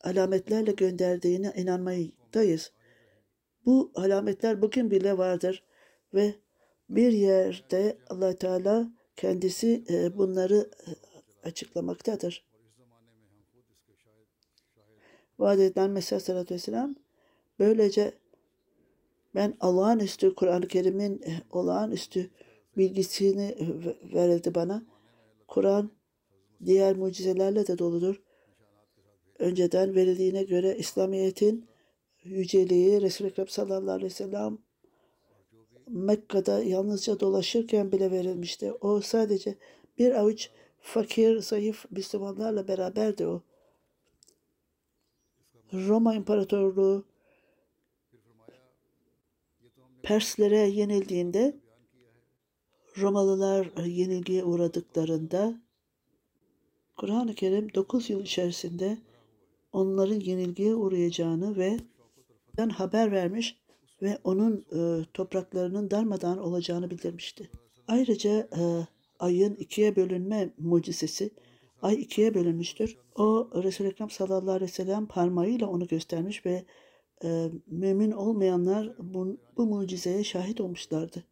alametlerle 0.00 0.72
gönderdiğine 0.72 1.52
inanmaktayız. 1.56 2.72
Bu 3.66 3.92
alametler 3.94 4.62
bugün 4.62 4.90
bile 4.90 5.18
vardır 5.18 5.64
ve 6.14 6.34
bir 6.88 7.12
yerde 7.12 7.98
allah 8.10 8.36
Teala 8.38 8.92
kendisi 9.16 9.84
e, 9.90 10.18
bunları 10.18 10.70
e, 10.86 10.90
açıklamaktadır. 11.48 12.46
Vaat 15.38 15.58
edilen 15.58 15.90
Mesih 15.90 16.16
Aleyhisselatü 16.16 16.54
Vesselam 16.54 16.94
böylece 17.58 18.12
ben 19.34 19.56
Allah'ın 19.60 19.98
üstü 19.98 20.34
Kur'an-ı 20.34 20.68
Kerim'in 20.68 21.22
e, 21.22 21.42
olağanüstü 21.50 22.30
bilgisini 22.76 23.56
verildi 24.14 24.54
bana. 24.54 24.82
Kur'an 25.48 25.90
diğer 26.64 26.96
mucizelerle 26.96 27.66
de 27.66 27.78
doludur. 27.78 28.22
Önceden 29.42 29.94
verildiğine 29.94 30.42
göre 30.42 30.76
İslamiyet'in 30.76 31.66
yüceliği 32.24 33.00
Resul-i 33.00 33.28
Ekrem 33.28 33.48
sallallahu 33.48 33.94
aleyhi 33.94 34.12
ve 34.12 34.14
sellem 34.14 34.58
Mekke'de 35.88 36.52
yalnızca 36.52 37.20
dolaşırken 37.20 37.92
bile 37.92 38.10
verilmişti. 38.10 38.72
O 38.72 39.00
sadece 39.00 39.58
bir 39.98 40.14
avuç 40.14 40.50
fakir, 40.80 41.38
zayıf 41.38 41.86
Müslümanlarla 41.90 42.68
beraberdi 42.68 43.26
o. 43.26 43.42
Roma 45.72 46.14
İmparatorluğu 46.14 47.04
Perslere 50.02 50.58
yenildiğinde 50.58 51.56
Romalılar 52.98 53.84
yenilgiye 53.86 54.44
uğradıklarında 54.44 55.62
Kur'an-ı 56.96 57.34
Kerim 57.34 57.74
9 57.74 58.10
yıl 58.10 58.22
içerisinde 58.22 58.98
onların 59.72 60.20
yenilgiye 60.20 60.74
uğrayacağını 60.74 61.56
ve 61.56 61.76
haber 62.70 63.12
vermiş 63.12 63.58
ve 64.02 64.18
onun 64.24 64.66
e, 64.72 65.04
topraklarının 65.14 65.90
darmadan 65.90 66.38
olacağını 66.38 66.90
bildirmişti. 66.90 67.50
Ayrıca 67.88 68.30
e, 68.30 68.86
ayın 69.18 69.54
ikiye 69.54 69.96
bölünme 69.96 70.50
mucizesi, 70.58 71.30
ay 71.82 71.94
ikiye 71.94 72.34
bölünmüştür. 72.34 72.96
O 73.16 73.50
Resul-i 73.62 73.88
Ekrem 73.88 74.10
sallallahu 74.10 74.50
aleyhi 74.50 74.70
ve 74.70 74.74
sellem 74.74 75.06
parmağıyla 75.06 75.66
onu 75.66 75.86
göstermiş 75.86 76.46
ve 76.46 76.64
e, 77.24 77.50
mümin 77.66 78.10
olmayanlar 78.10 78.92
bu, 78.98 79.36
bu 79.56 79.66
mucizeye 79.66 80.24
şahit 80.24 80.60
olmuşlardı. 80.60 81.24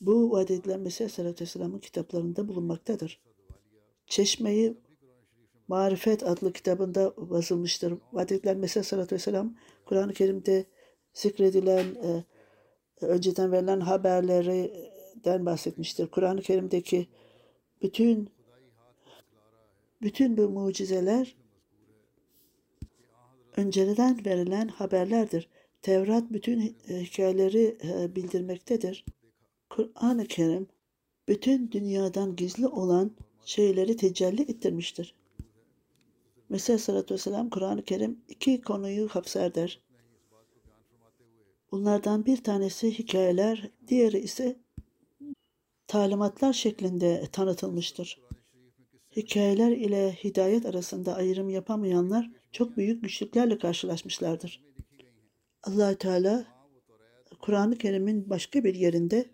Bu 0.00 0.30
vaat 0.30 0.50
edilen 0.50 0.80
Mesih 0.80 1.00
Aleyhisselatü 1.00 1.44
Vesselam'ın 1.44 1.78
kitaplarında 1.78 2.48
bulunmaktadır. 2.48 3.20
Çeşmeyi 4.06 4.76
Marifet 5.68 6.22
adlı 6.22 6.52
kitabında 6.52 7.14
basılmıştır. 7.16 7.94
Vaat 8.12 8.32
edilen 8.32 8.58
Mesih 8.58 8.76
Aleyhisselatü 8.80 9.14
Vesselam 9.14 9.54
Kur'an-ı 9.84 10.12
Kerim'de 10.12 10.64
zikredilen 11.12 11.84
e, 11.84 12.24
önceden 13.00 13.52
verilen 13.52 13.80
haberlerden 13.80 15.46
bahsetmiştir. 15.46 16.06
Kur'an-ı 16.06 16.40
Kerim'deki 16.40 17.08
bütün 17.82 18.30
bütün 20.02 20.36
bu 20.36 20.48
mucizeler 20.48 21.36
önceden 23.56 24.24
verilen 24.26 24.68
haberlerdir. 24.68 25.48
Tevrat 25.82 26.32
bütün 26.32 26.60
hikayeleri 26.88 27.78
e, 27.84 28.16
bildirmektedir. 28.16 29.04
Kur'an-ı 29.70 30.26
Kerim 30.26 30.66
bütün 31.28 31.70
dünyadan 31.72 32.36
gizli 32.36 32.66
olan 32.66 33.10
şeyleri 33.44 33.96
tecelli 33.96 34.42
ettirmiştir. 34.42 35.17
Mesela 36.48 36.78
sallallahu 36.78 37.14
vesselam 37.14 37.50
Kur'an-ı 37.50 37.82
Kerim 37.82 38.20
iki 38.28 38.60
konuyu 38.60 39.08
kapsar 39.08 39.54
der. 39.54 39.82
Bunlardan 41.72 42.26
bir 42.26 42.44
tanesi 42.44 42.98
hikayeler, 42.98 43.70
diğeri 43.88 44.18
ise 44.18 44.56
talimatlar 45.86 46.52
şeklinde 46.52 47.28
tanıtılmıştır. 47.32 48.20
Hikayeler 49.16 49.70
ile 49.70 50.12
hidayet 50.12 50.66
arasında 50.66 51.14
ayrım 51.14 51.50
yapamayanlar 51.50 52.30
çok 52.52 52.76
büyük 52.76 53.02
güçlüklerle 53.02 53.58
karşılaşmışlardır. 53.58 54.62
allah 55.62 55.94
Teala 55.94 56.44
Kur'an-ı 57.40 57.78
Kerim'in 57.78 58.30
başka 58.30 58.64
bir 58.64 58.74
yerinde 58.74 59.30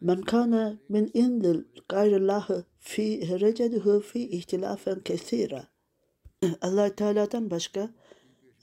Men 0.00 0.22
kana 0.22 0.78
min 0.88 1.10
indil 1.14 1.64
gayrillahi 1.88 2.64
fi 2.84 3.40
receduhu 3.40 4.00
fi 4.00 4.28
ihtilafen 4.28 5.00
kesira. 5.00 5.68
allah 6.60 6.96
Teala'dan 6.96 7.50
başka 7.50 7.90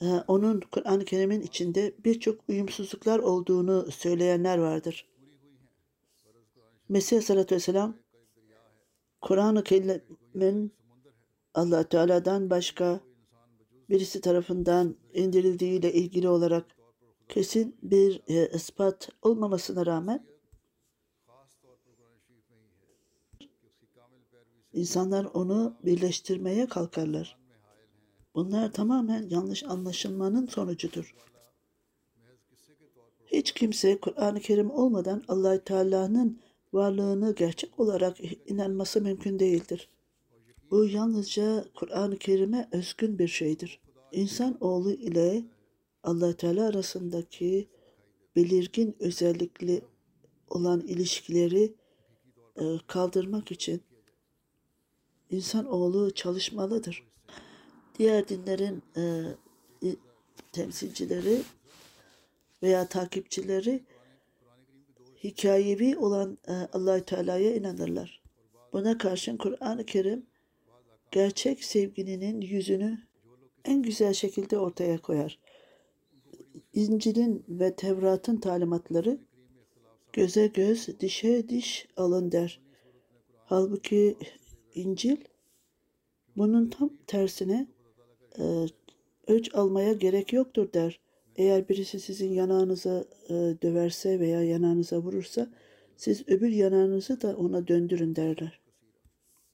e, 0.02 0.06
onun 0.28 0.60
Kur'an-ı 0.72 1.06
Kerim'in 1.06 1.42
içinde 1.42 1.96
birçok 2.06 2.50
uyumsuzluklar 2.50 3.20
olduğunu 3.20 3.92
söyleyenler 3.92 4.58
vardır. 4.58 5.10
Mesih 6.90 7.16
Aleyhisselatü 7.16 7.56
Vesselam 7.56 7.98
Kur'an-ı 9.22 9.64
Kerim'in 9.64 10.74
allah 11.54 11.84
Teala'dan 11.84 12.50
başka 12.50 13.00
birisi 13.90 14.22
tarafından 14.22 14.96
indirildiğiyle 15.14 15.94
ilgili 15.94 16.30
olarak 16.30 16.66
kesin 17.30 17.76
bir 17.84 18.22
e, 18.28 18.50
ispat 18.56 19.10
olmamasına 19.22 19.86
rağmen 19.86 20.31
insanlar 24.74 25.26
onu 25.26 25.78
birleştirmeye 25.86 26.68
kalkarlar. 26.68 27.38
Bunlar 28.36 28.74
tamamen 28.74 29.30
yanlış 29.30 29.64
anlaşılmanın 29.64 30.48
sonucudur. 30.48 31.16
Hiç 33.26 33.52
kimse 33.52 34.00
Kur'an-ı 34.00 34.40
Kerim 34.40 34.72
olmadan 34.72 35.24
allah 35.28 35.64
Teala'nın 35.64 36.42
varlığını 36.74 37.36
gerçek 37.36 37.80
olarak 37.80 38.18
inanması 38.48 39.02
mümkün 39.02 39.40
değildir. 39.40 39.90
Bu 40.72 40.86
yalnızca 40.86 41.66
Kur'an-ı 41.76 42.18
Kerim'e 42.18 42.70
özgün 42.72 43.20
bir 43.20 43.28
şeydir. 43.28 43.82
İnsan 44.12 44.58
oğlu 44.62 44.92
ile 44.92 45.44
allah 46.04 46.34
Teala 46.34 46.68
arasındaki 46.68 47.68
belirgin 48.36 48.96
özellikli 49.00 49.82
olan 50.50 50.82
ilişkileri 50.82 51.74
e, 52.56 52.64
kaldırmak 52.88 53.52
için 53.52 53.82
insan 55.32 55.66
oğlu 55.66 56.14
çalışmalıdır. 56.14 57.04
Diğer 58.00 58.28
dinlerin 58.28 58.84
e, 58.98 59.04
temsilcileri 60.52 61.42
veya 62.64 62.88
takipçileri 62.88 63.84
hikayevi 65.24 65.98
olan 65.98 66.38
e, 66.48 66.52
allah 66.52 67.06
Teala'ya 67.06 67.56
inanırlar. 67.56 68.22
Buna 68.74 68.98
karşın 68.98 69.38
Kur'an-ı 69.38 69.86
Kerim 69.86 70.26
gerçek 71.12 71.64
sevgilinin 71.64 72.42
yüzünü 72.42 72.98
en 73.66 73.82
güzel 73.82 74.14
şekilde 74.14 74.60
ortaya 74.60 74.98
koyar. 74.98 75.40
İncil'in 76.74 77.46
ve 77.50 77.76
Tevrat'ın 77.76 78.38
talimatları 78.38 79.18
göze 80.14 80.48
göz, 80.48 81.00
dişe 81.00 81.50
diş 81.50 81.88
alın 81.98 82.32
der. 82.32 82.60
Halbuki 83.46 84.18
İncil 84.76 85.18
bunun 86.38 86.70
tam 86.70 86.90
tersine 87.08 87.68
e, 88.40 88.44
öç 89.28 89.56
almaya 89.56 89.94
gerek 89.94 90.34
yoktur 90.34 90.74
der. 90.74 91.00
Eğer 91.36 91.70
birisi 91.70 92.00
sizin 92.00 92.34
yanağınıza 92.34 93.06
e, 93.30 93.34
döverse 93.62 94.20
veya 94.20 94.44
yanağınıza 94.44 95.00
vurursa 95.00 95.50
siz 95.98 96.28
öbür 96.28 96.50
yanağınızı 96.50 97.22
da 97.22 97.38
ona 97.38 97.68
döndürün 97.68 98.16
derler. 98.16 98.62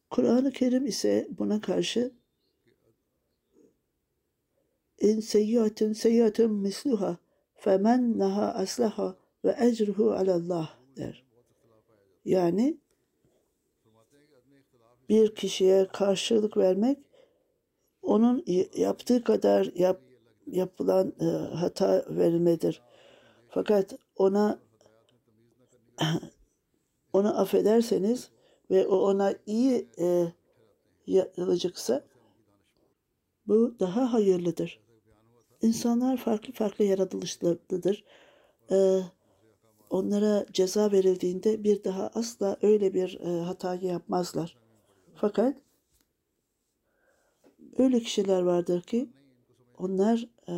Kur'an-ı 0.09 0.51
Kerim 0.51 0.85
ise 0.85 1.27
buna 1.37 1.61
karşı 1.61 2.11
in 4.99 5.19
seyyiatin 5.19 5.93
seyyiatun 5.93 6.51
misluha 6.51 7.17
femen 7.53 8.19
naha 8.19 8.53
aslaha 8.53 9.17
ve 9.45 9.55
ecruhu 9.59 10.11
alallah 10.11 10.77
der. 10.97 11.25
Yani 12.25 12.77
bir 15.09 15.35
kişiye 15.35 15.87
karşılık 15.87 16.57
vermek 16.57 16.97
onun 18.01 18.43
yaptığı 18.75 19.23
kadar 19.23 19.71
yap, 19.75 20.01
yapılan 20.47 21.13
e, 21.21 21.25
hata 21.55 22.05
verilmedir. 22.09 22.81
Fakat 23.49 23.93
ona 24.15 24.59
onu 27.13 27.39
affederseniz 27.39 28.29
ve 28.71 28.87
o 28.87 28.97
ona 28.97 29.33
iyi 29.45 29.87
e, 29.99 30.33
yapılacaksa 31.07 32.03
bu 33.47 33.75
daha 33.79 34.13
hayırlıdır. 34.13 34.79
İnsanlar 35.61 36.17
farklı 36.17 36.53
farklı 36.53 36.85
yaratılışlıdır. 36.85 38.03
Ee, 38.71 38.99
onlara 39.89 40.45
ceza 40.53 40.91
verildiğinde 40.91 41.63
bir 41.63 41.83
daha 41.83 42.07
asla 42.07 42.57
öyle 42.61 42.93
bir 42.93 43.19
e, 43.19 43.41
hatayı 43.41 43.83
yapmazlar. 43.83 44.57
Fakat 45.21 45.55
öyle 47.77 47.99
kişiler 47.99 48.41
vardır 48.41 48.81
ki 48.81 49.09
onlar 49.77 50.27
e, 50.49 50.53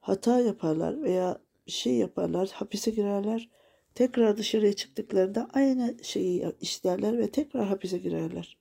hata 0.00 0.40
yaparlar 0.40 1.02
veya 1.02 1.38
bir 1.66 1.72
şey 1.72 1.94
yaparlar, 1.94 2.48
hapise 2.48 2.90
girerler. 2.90 3.48
Tekrar 3.94 4.36
dışarıya 4.36 4.72
çıktıklarında 4.72 5.48
aynı 5.54 5.96
şeyi 6.02 6.46
işlerler 6.60 7.18
ve 7.18 7.30
tekrar 7.30 7.66
hapise 7.66 7.98
girerler. 7.98 8.58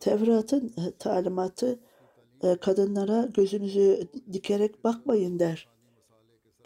Tevrat'ın 0.00 0.66
e, 0.66 0.96
talimatı 0.98 1.80
e, 2.42 2.56
kadınlara 2.56 3.28
gözünüzü 3.34 4.08
dikerek 4.32 4.84
bakmayın 4.84 5.38
der. 5.38 5.68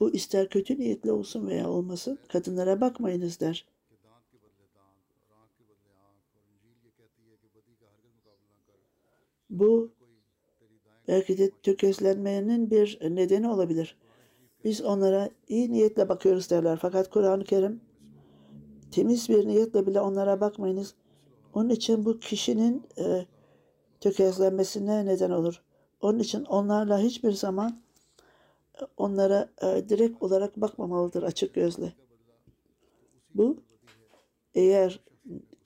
Bu 0.00 0.14
ister 0.14 0.48
kötü 0.48 0.78
niyetli 0.78 1.12
olsun 1.12 1.46
veya 1.46 1.70
olmasın 1.70 2.18
kadınlara 2.28 2.80
bakmayınız 2.80 3.40
der. 3.40 3.73
Bu 9.50 9.92
belki 11.08 11.38
de 11.38 11.50
tökezlenmenin 11.62 12.70
bir 12.70 12.98
nedeni 13.02 13.48
olabilir. 13.48 13.96
Biz 14.64 14.82
onlara 14.82 15.30
iyi 15.48 15.72
niyetle 15.72 16.08
bakıyoruz 16.08 16.50
derler. 16.50 16.78
Fakat 16.82 17.10
Kur'an-ı 17.10 17.44
Kerim 17.44 17.80
temiz 18.90 19.28
bir 19.28 19.46
niyetle 19.46 19.86
bile 19.86 20.00
onlara 20.00 20.40
bakmayınız. 20.40 20.94
Onun 21.54 21.70
için 21.70 22.04
bu 22.04 22.18
kişinin 22.18 22.82
e, 22.98 23.26
tökezlenmesine 24.00 25.06
neden 25.06 25.30
olur. 25.30 25.62
Onun 26.00 26.18
için 26.18 26.44
onlarla 26.44 26.98
hiçbir 26.98 27.32
zaman 27.32 27.82
e, 28.80 28.84
onlara 28.96 29.48
e, 29.62 29.88
direkt 29.88 30.22
olarak 30.22 30.56
bakmamalıdır 30.56 31.22
açık 31.22 31.54
gözle. 31.54 31.92
Bu 33.34 33.62
eğer 34.54 35.00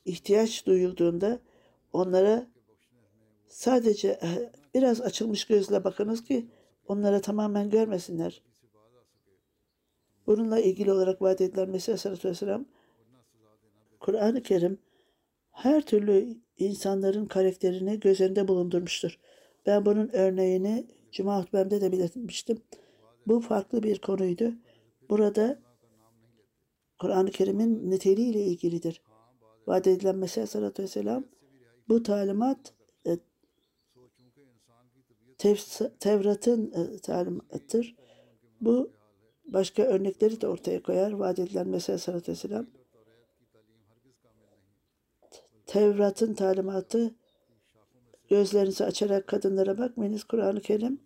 ihtiyaç 0.04 0.66
duyulduğunda 0.66 1.38
onlara 1.92 2.46
sadece 3.48 4.08
e, 4.08 4.52
biraz 4.74 5.00
açılmış 5.00 5.44
gözle 5.44 5.84
bakınız 5.84 6.24
ki 6.24 6.48
onlara 6.88 7.20
tamamen 7.20 7.70
görmesinler. 7.70 8.42
Bununla 10.26 10.60
ilgili 10.60 10.92
olarak 10.92 11.22
vaat 11.22 11.40
edilen 11.40 11.70
Mesih 11.70 11.92
Aleyhisselatü 11.92 12.28
Vesselam 12.28 12.64
Kur'an-ı 14.00 14.42
Kerim 14.42 14.78
her 15.50 15.86
türlü 15.86 16.36
insanların 16.58 17.26
karakterini 17.26 18.00
göz 18.00 18.20
önünde 18.20 18.48
bulundurmuştur. 18.48 19.18
Ben 19.66 19.86
bunun 19.86 20.10
örneğini 20.12 20.86
Cuma 21.12 21.42
hutbemde 21.42 21.80
de 21.80 21.92
belirtmiştim. 21.92 22.62
Bu 23.26 23.40
farklı 23.40 23.82
bir 23.82 23.98
konuydu. 23.98 24.52
Burada 25.10 25.58
Kur'an-ı 26.98 27.30
Kerim'in 27.30 27.90
niteliğiyle 27.90 28.44
ilgilidir. 28.44 29.02
Vaat 29.66 29.86
edilen 29.86 30.16
Mesih 30.16 30.36
Aleyhisselatü 30.36 30.82
Vesselam 30.82 31.24
bu 31.88 32.02
talimat 32.02 32.74
Tevrat'ın 36.00 36.72
e, 36.72 36.98
talimattır. 36.98 37.96
Bu 38.60 38.92
başka 39.44 39.82
örnekleri 39.82 40.40
de 40.40 40.48
ortaya 40.48 40.82
koyar. 40.82 41.12
Vaat 41.12 41.38
edilen 41.38 41.68
Mesih 41.68 41.88
Aleyhisselatü 41.88 42.32
Vesselam 42.32 42.66
Tevrat'ın 45.66 46.34
talimatı 46.34 47.14
gözlerinizi 48.28 48.84
açarak 48.84 49.26
kadınlara 49.26 49.78
bakmayınız. 49.78 50.24
Kur'an-ı 50.24 50.60
Kerim 50.60 51.00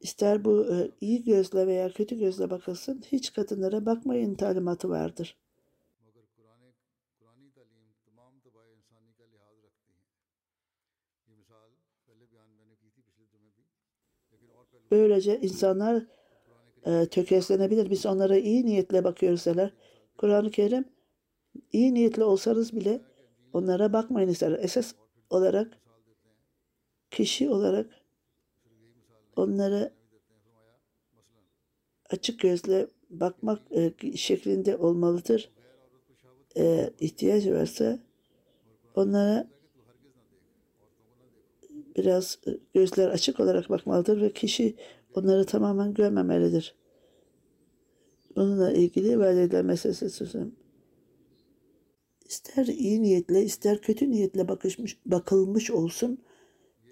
ister 0.00 0.44
bu 0.44 0.66
e, 0.74 0.90
iyi 1.00 1.24
gözle 1.24 1.66
veya 1.66 1.92
kötü 1.92 2.18
gözle 2.18 2.50
bakılsın 2.50 3.02
hiç 3.12 3.32
kadınlara 3.32 3.86
bakmayın 3.86 4.34
talimatı 4.34 4.88
vardır. 4.88 5.43
Böylece 14.90 15.40
insanlar 15.40 16.06
e, 16.86 17.06
tökezlenebilir. 17.06 17.90
Biz 17.90 18.06
onlara 18.06 18.36
iyi 18.36 18.66
niyetle 18.66 19.04
bakıyoruz 19.04 19.46
derler. 19.46 19.72
Kur'an-ı 20.18 20.50
Kerim 20.50 20.84
iyi 21.72 21.94
niyetli 21.94 22.24
olsanız 22.24 22.76
bile 22.76 23.00
onlara 23.52 23.92
bakmayın 23.92 24.28
ister. 24.28 24.52
Esas 24.52 24.94
olarak 25.30 25.78
kişi 27.10 27.50
olarak 27.50 27.86
onlara 29.36 29.90
açık 32.10 32.40
gözle 32.40 32.86
bakmak 33.10 33.60
e, 33.70 33.92
şeklinde 34.16 34.76
olmalıdır. 34.76 35.50
E, 36.56 36.90
ihtiyaç 37.00 37.46
varsa 37.46 37.98
onlara 38.94 39.53
biraz 41.96 42.38
e, 42.46 42.50
gözler 42.74 43.08
açık 43.08 43.40
olarak 43.40 43.70
bakmalıdır 43.70 44.20
ve 44.20 44.32
kişi 44.32 44.76
onları 45.14 45.46
tamamen 45.46 45.94
görmemelidir. 45.94 46.74
Bununla 48.36 48.72
ilgili 48.72 49.18
vaat 49.18 49.36
edilen 49.36 49.66
meselesi 49.66 50.10
söyleyeyim. 50.10 50.56
İster 52.24 52.66
iyi 52.66 53.02
niyetle 53.02 53.42
ister 53.42 53.80
kötü 53.80 54.10
niyetle 54.10 54.48
bakışmış, 54.48 54.98
bakılmış 55.06 55.70
olsun 55.70 56.18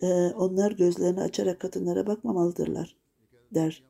e, 0.03 0.07
onlar 0.29 0.73
gözlerini 0.73 1.21
açarak 1.21 1.61
kadınlara 1.61 2.07
bakmamalıdırlar 2.07 2.97
der. 3.55 3.83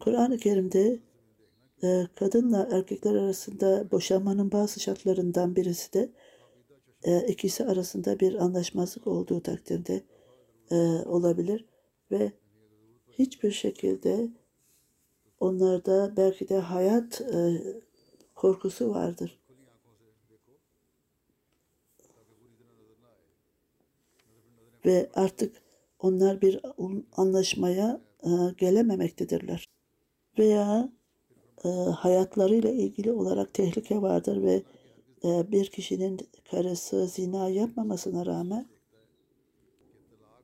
Kur'an-ı 0.00 0.38
Kerim'de 0.38 1.00
e, 1.82 2.06
kadınla 2.14 2.68
erkekler 2.72 3.14
arasında 3.14 3.90
boşanmanın 3.90 4.52
bazı 4.52 4.80
şartlarından 4.80 5.56
birisi 5.56 5.92
de 5.92 6.12
ikisi 7.28 7.64
arasında 7.64 8.20
bir 8.20 8.34
anlaşmazlık 8.34 9.06
olduğu 9.06 9.42
takdirde 9.42 10.02
e, 10.70 10.76
olabilir 11.06 11.64
ve 12.10 12.32
hiçbir 13.10 13.50
şekilde 13.50 14.28
onlarda 15.40 16.16
belki 16.16 16.48
de 16.48 16.58
hayat 16.58 17.20
e, 17.20 17.62
korkusu 18.34 18.90
vardır. 18.90 19.40
Ve 24.86 25.10
artık 25.14 25.62
onlar 25.98 26.40
bir 26.40 26.60
anlaşmaya 27.16 28.00
e, 28.22 28.30
gelememektedirler. 28.58 29.68
Veya 30.38 30.92
e, 31.64 31.68
hayatlarıyla 31.68 32.70
ilgili 32.70 33.12
olarak 33.12 33.54
tehlike 33.54 34.02
vardır 34.02 34.42
ve 34.42 34.62
e, 35.24 35.52
bir 35.52 35.66
kişinin 35.66 36.20
karısı 36.50 37.06
zina 37.06 37.48
yapmamasına 37.48 38.26
rağmen 38.26 38.73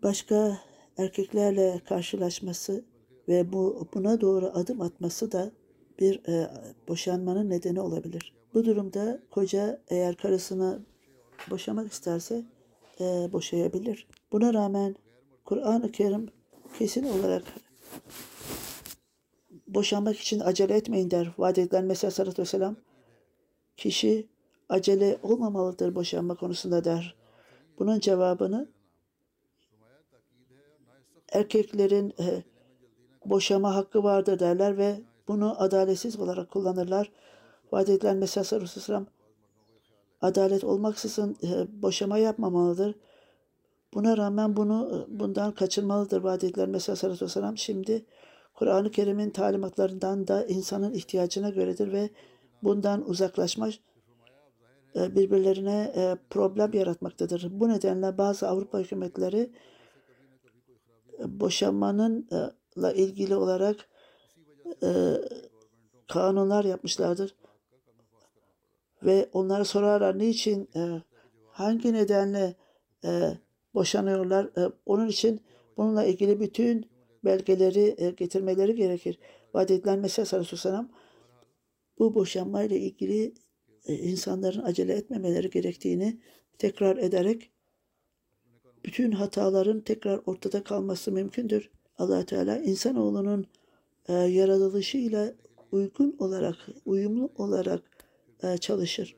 başka 0.03 0.59
erkeklerle 0.98 1.80
karşılaşması 1.88 2.84
ve 3.28 3.53
bu 3.53 3.88
buna 3.94 4.20
doğru 4.20 4.46
adım 4.55 4.80
atması 4.80 5.32
da 5.32 5.51
bir 5.98 6.28
e, 6.28 6.51
boşanmanın 6.88 7.51
nedeni 7.51 7.80
olabilir. 7.80 8.34
Bu 8.55 8.64
durumda 8.64 9.20
koca 9.30 9.80
eğer 9.88 10.16
karısını 10.16 10.80
boşamak 11.51 11.92
isterse 11.92 12.44
e, 13.01 13.05
boşayabilir. 13.32 14.07
Buna 14.32 14.55
rağmen 14.55 14.96
Kur'an-ı 15.44 15.92
Kerim 15.92 16.28
kesin 16.78 17.05
olarak 17.18 17.42
boşanmak 19.68 20.16
için 20.16 20.40
acele 20.40 20.76
etmeyin 20.76 21.11
der. 21.11 21.34
Vaat 21.38 21.59
edilen 21.59 21.84
Mesih 21.84 22.11
Sallallahu 22.11 22.42
Vesselam 22.42 22.76
kişi 23.76 24.28
acele 24.68 25.18
olmamalıdır 25.22 25.94
boşanma 25.94 26.34
konusunda 26.34 26.84
der. 26.84 27.14
Bunun 27.78 28.01
cevabını 28.01 28.68
erkeklerin 31.33 32.14
e, 32.20 32.43
boşama 33.24 33.74
hakkı 33.74 34.03
vardır 34.03 34.39
derler 34.39 34.78
ve 34.78 35.01
bunu 35.28 35.62
adaletsiz 35.62 36.20
olarak 36.20 36.51
kullanırlar. 36.51 37.12
Vaat 37.72 37.89
edilen 37.89 38.16
Mesih 38.16 38.53
Aleyhisselam 38.53 39.07
adalet 40.20 40.64
olmaksızın 40.64 41.37
e, 41.43 41.83
boşama 41.83 42.18
yapmamalıdır. 42.18 42.95
Buna 43.95 44.16
rağmen 44.16 44.57
bunu 44.57 45.07
e, 45.09 45.20
bundan 45.20 45.53
kaçınmalıdır 45.53 46.22
vaat 46.22 46.45
edilen 46.45 46.70
Mesih 46.70 47.05
Aleyhisselam. 47.05 47.59
Şimdi 47.59 48.07
Kur'an-ı 48.55 48.91
Kerim'in 48.91 49.31
talimatlarından 49.31 50.28
da 50.28 50.47
insanın 50.47 50.93
ihtiyacına 50.93 51.51
göredir 51.51 51.93
ve 51.93 52.11
bundan 52.62 53.09
uzaklaşmak 53.09 53.74
e, 54.97 55.16
birbirlerine 55.16 55.93
e, 55.97 56.16
problem 56.31 56.72
yaratmaktadır. 56.72 57.61
Bu 57.61 57.68
nedenle 57.68 58.18
bazı 58.18 58.49
Avrupa 58.49 58.78
hükümetleri 58.78 59.51
boşanmanınla 61.27 62.93
ilgili 62.95 63.37
olarak 63.37 63.89
kanunlar 66.09 66.64
yapmışlardır. 66.64 67.35
Ve 69.03 69.29
onlara 69.33 69.64
sorarlar 69.64 70.18
niçin, 70.18 70.71
hangi 71.47 71.93
nedenle 71.93 72.55
boşanıyorlar. 73.75 74.51
Onun 74.87 75.09
için 75.09 75.41
bununla 75.77 76.05
ilgili 76.05 76.41
bütün 76.41 76.91
belgeleri 77.25 78.14
getirmeleri 78.16 78.75
gerekir. 78.75 79.18
Vaat 79.55 79.71
edilen 79.71 79.99
Mesih 79.99 80.33
Aleyhisselam 80.33 80.93
bu 81.99 82.14
boşanmayla 82.14 82.77
ilgili 82.77 83.35
insanların 83.87 84.62
acele 84.62 84.93
etmemeleri 84.93 85.51
gerektiğini 85.51 86.21
tekrar 86.59 86.97
ederek 86.97 87.51
bütün 88.85 89.12
hataların 89.12 89.81
tekrar 89.81 90.20
ortada 90.26 90.64
kalması 90.64 91.12
mümkündür. 91.12 91.70
allah 91.99 92.26
Teala 92.26 92.59
insanoğlunun 92.59 93.47
e, 94.09 94.12
yaratılışıyla 94.12 95.33
uygun 95.72 96.16
olarak, 96.18 96.57
uyumlu 96.85 97.31
olarak 97.37 97.83
e, 98.43 98.59
çalışır. 98.59 99.16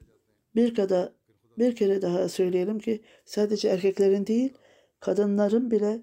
Bir 0.57 0.75
kadar 0.75 1.13
bir 1.59 1.77
kere 1.77 2.03
daha 2.03 2.29
söyleyelim 2.29 2.79
ki 2.79 3.03
sadece 3.25 3.69
erkeklerin 3.69 4.27
değil, 4.27 4.53
kadınların 5.01 5.71
bile 5.71 6.03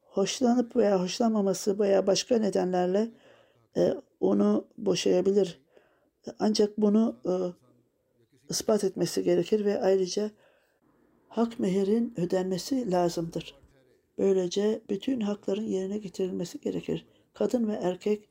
hoşlanıp 0.00 0.76
veya 0.76 1.02
hoşlanmaması 1.02 1.78
veya 1.78 2.06
başka 2.06 2.38
nedenlerle 2.38 3.10
e, 3.76 3.94
onu 4.20 4.68
boşayabilir. 4.78 5.60
Ancak 6.38 6.78
bunu 6.78 7.16
e, 7.26 7.32
ispat 8.48 8.84
etmesi 8.84 9.22
gerekir 9.22 9.64
ve 9.64 9.80
ayrıca 9.80 10.30
hak 11.36 11.58
mehirin 11.60 12.14
ödenmesi 12.16 12.90
lazımdır. 12.90 13.54
Böylece 14.18 14.80
bütün 14.90 15.20
hakların 15.20 15.66
yerine 15.66 15.98
getirilmesi 15.98 16.60
gerekir. 16.60 17.06
Kadın 17.34 17.68
ve 17.68 17.72
erkek 17.72 18.28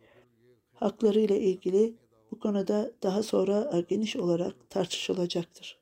hakları 0.74 1.20
ile 1.20 1.39
ilgili 1.39 1.95
bu 2.32 2.39
konuda 2.39 2.91
daha 3.03 3.24
sonra 3.24 3.72
e, 3.74 3.82
geniş 3.82 4.16
olarak 4.16 4.70
tartışılacaktır. 4.70 5.80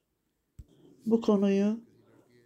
Bu 1.05 1.21
konuyu 1.21 1.79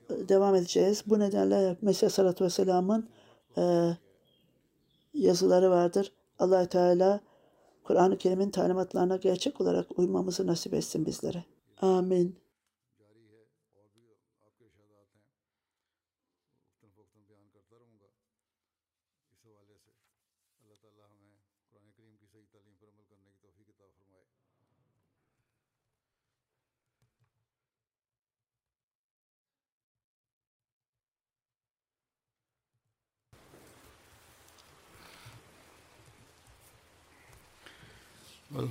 e, 0.10 0.30
devam 0.30 0.56
edeceğiz. 0.56 1.04
Bu 1.08 1.20
nedenle 1.20 1.78
Mesih 1.82 2.10
Sallallahu 2.10 2.46
Vesselam'ın 2.46 3.10
e, 3.58 3.92
yazıları 5.14 5.70
vardır. 5.70 6.14
allah 6.40 6.70
Teala 6.70 7.20
Kur'an-ı 7.84 8.18
Kerim'in 8.18 8.50
talimatlarına 8.50 9.18
gerçek 9.18 9.62
olarak 9.62 10.00
uymamızı 10.00 10.48
nasip 10.48 10.74
etsin 10.74 11.06
bizlere. 11.06 11.44
Amin. 11.82 12.47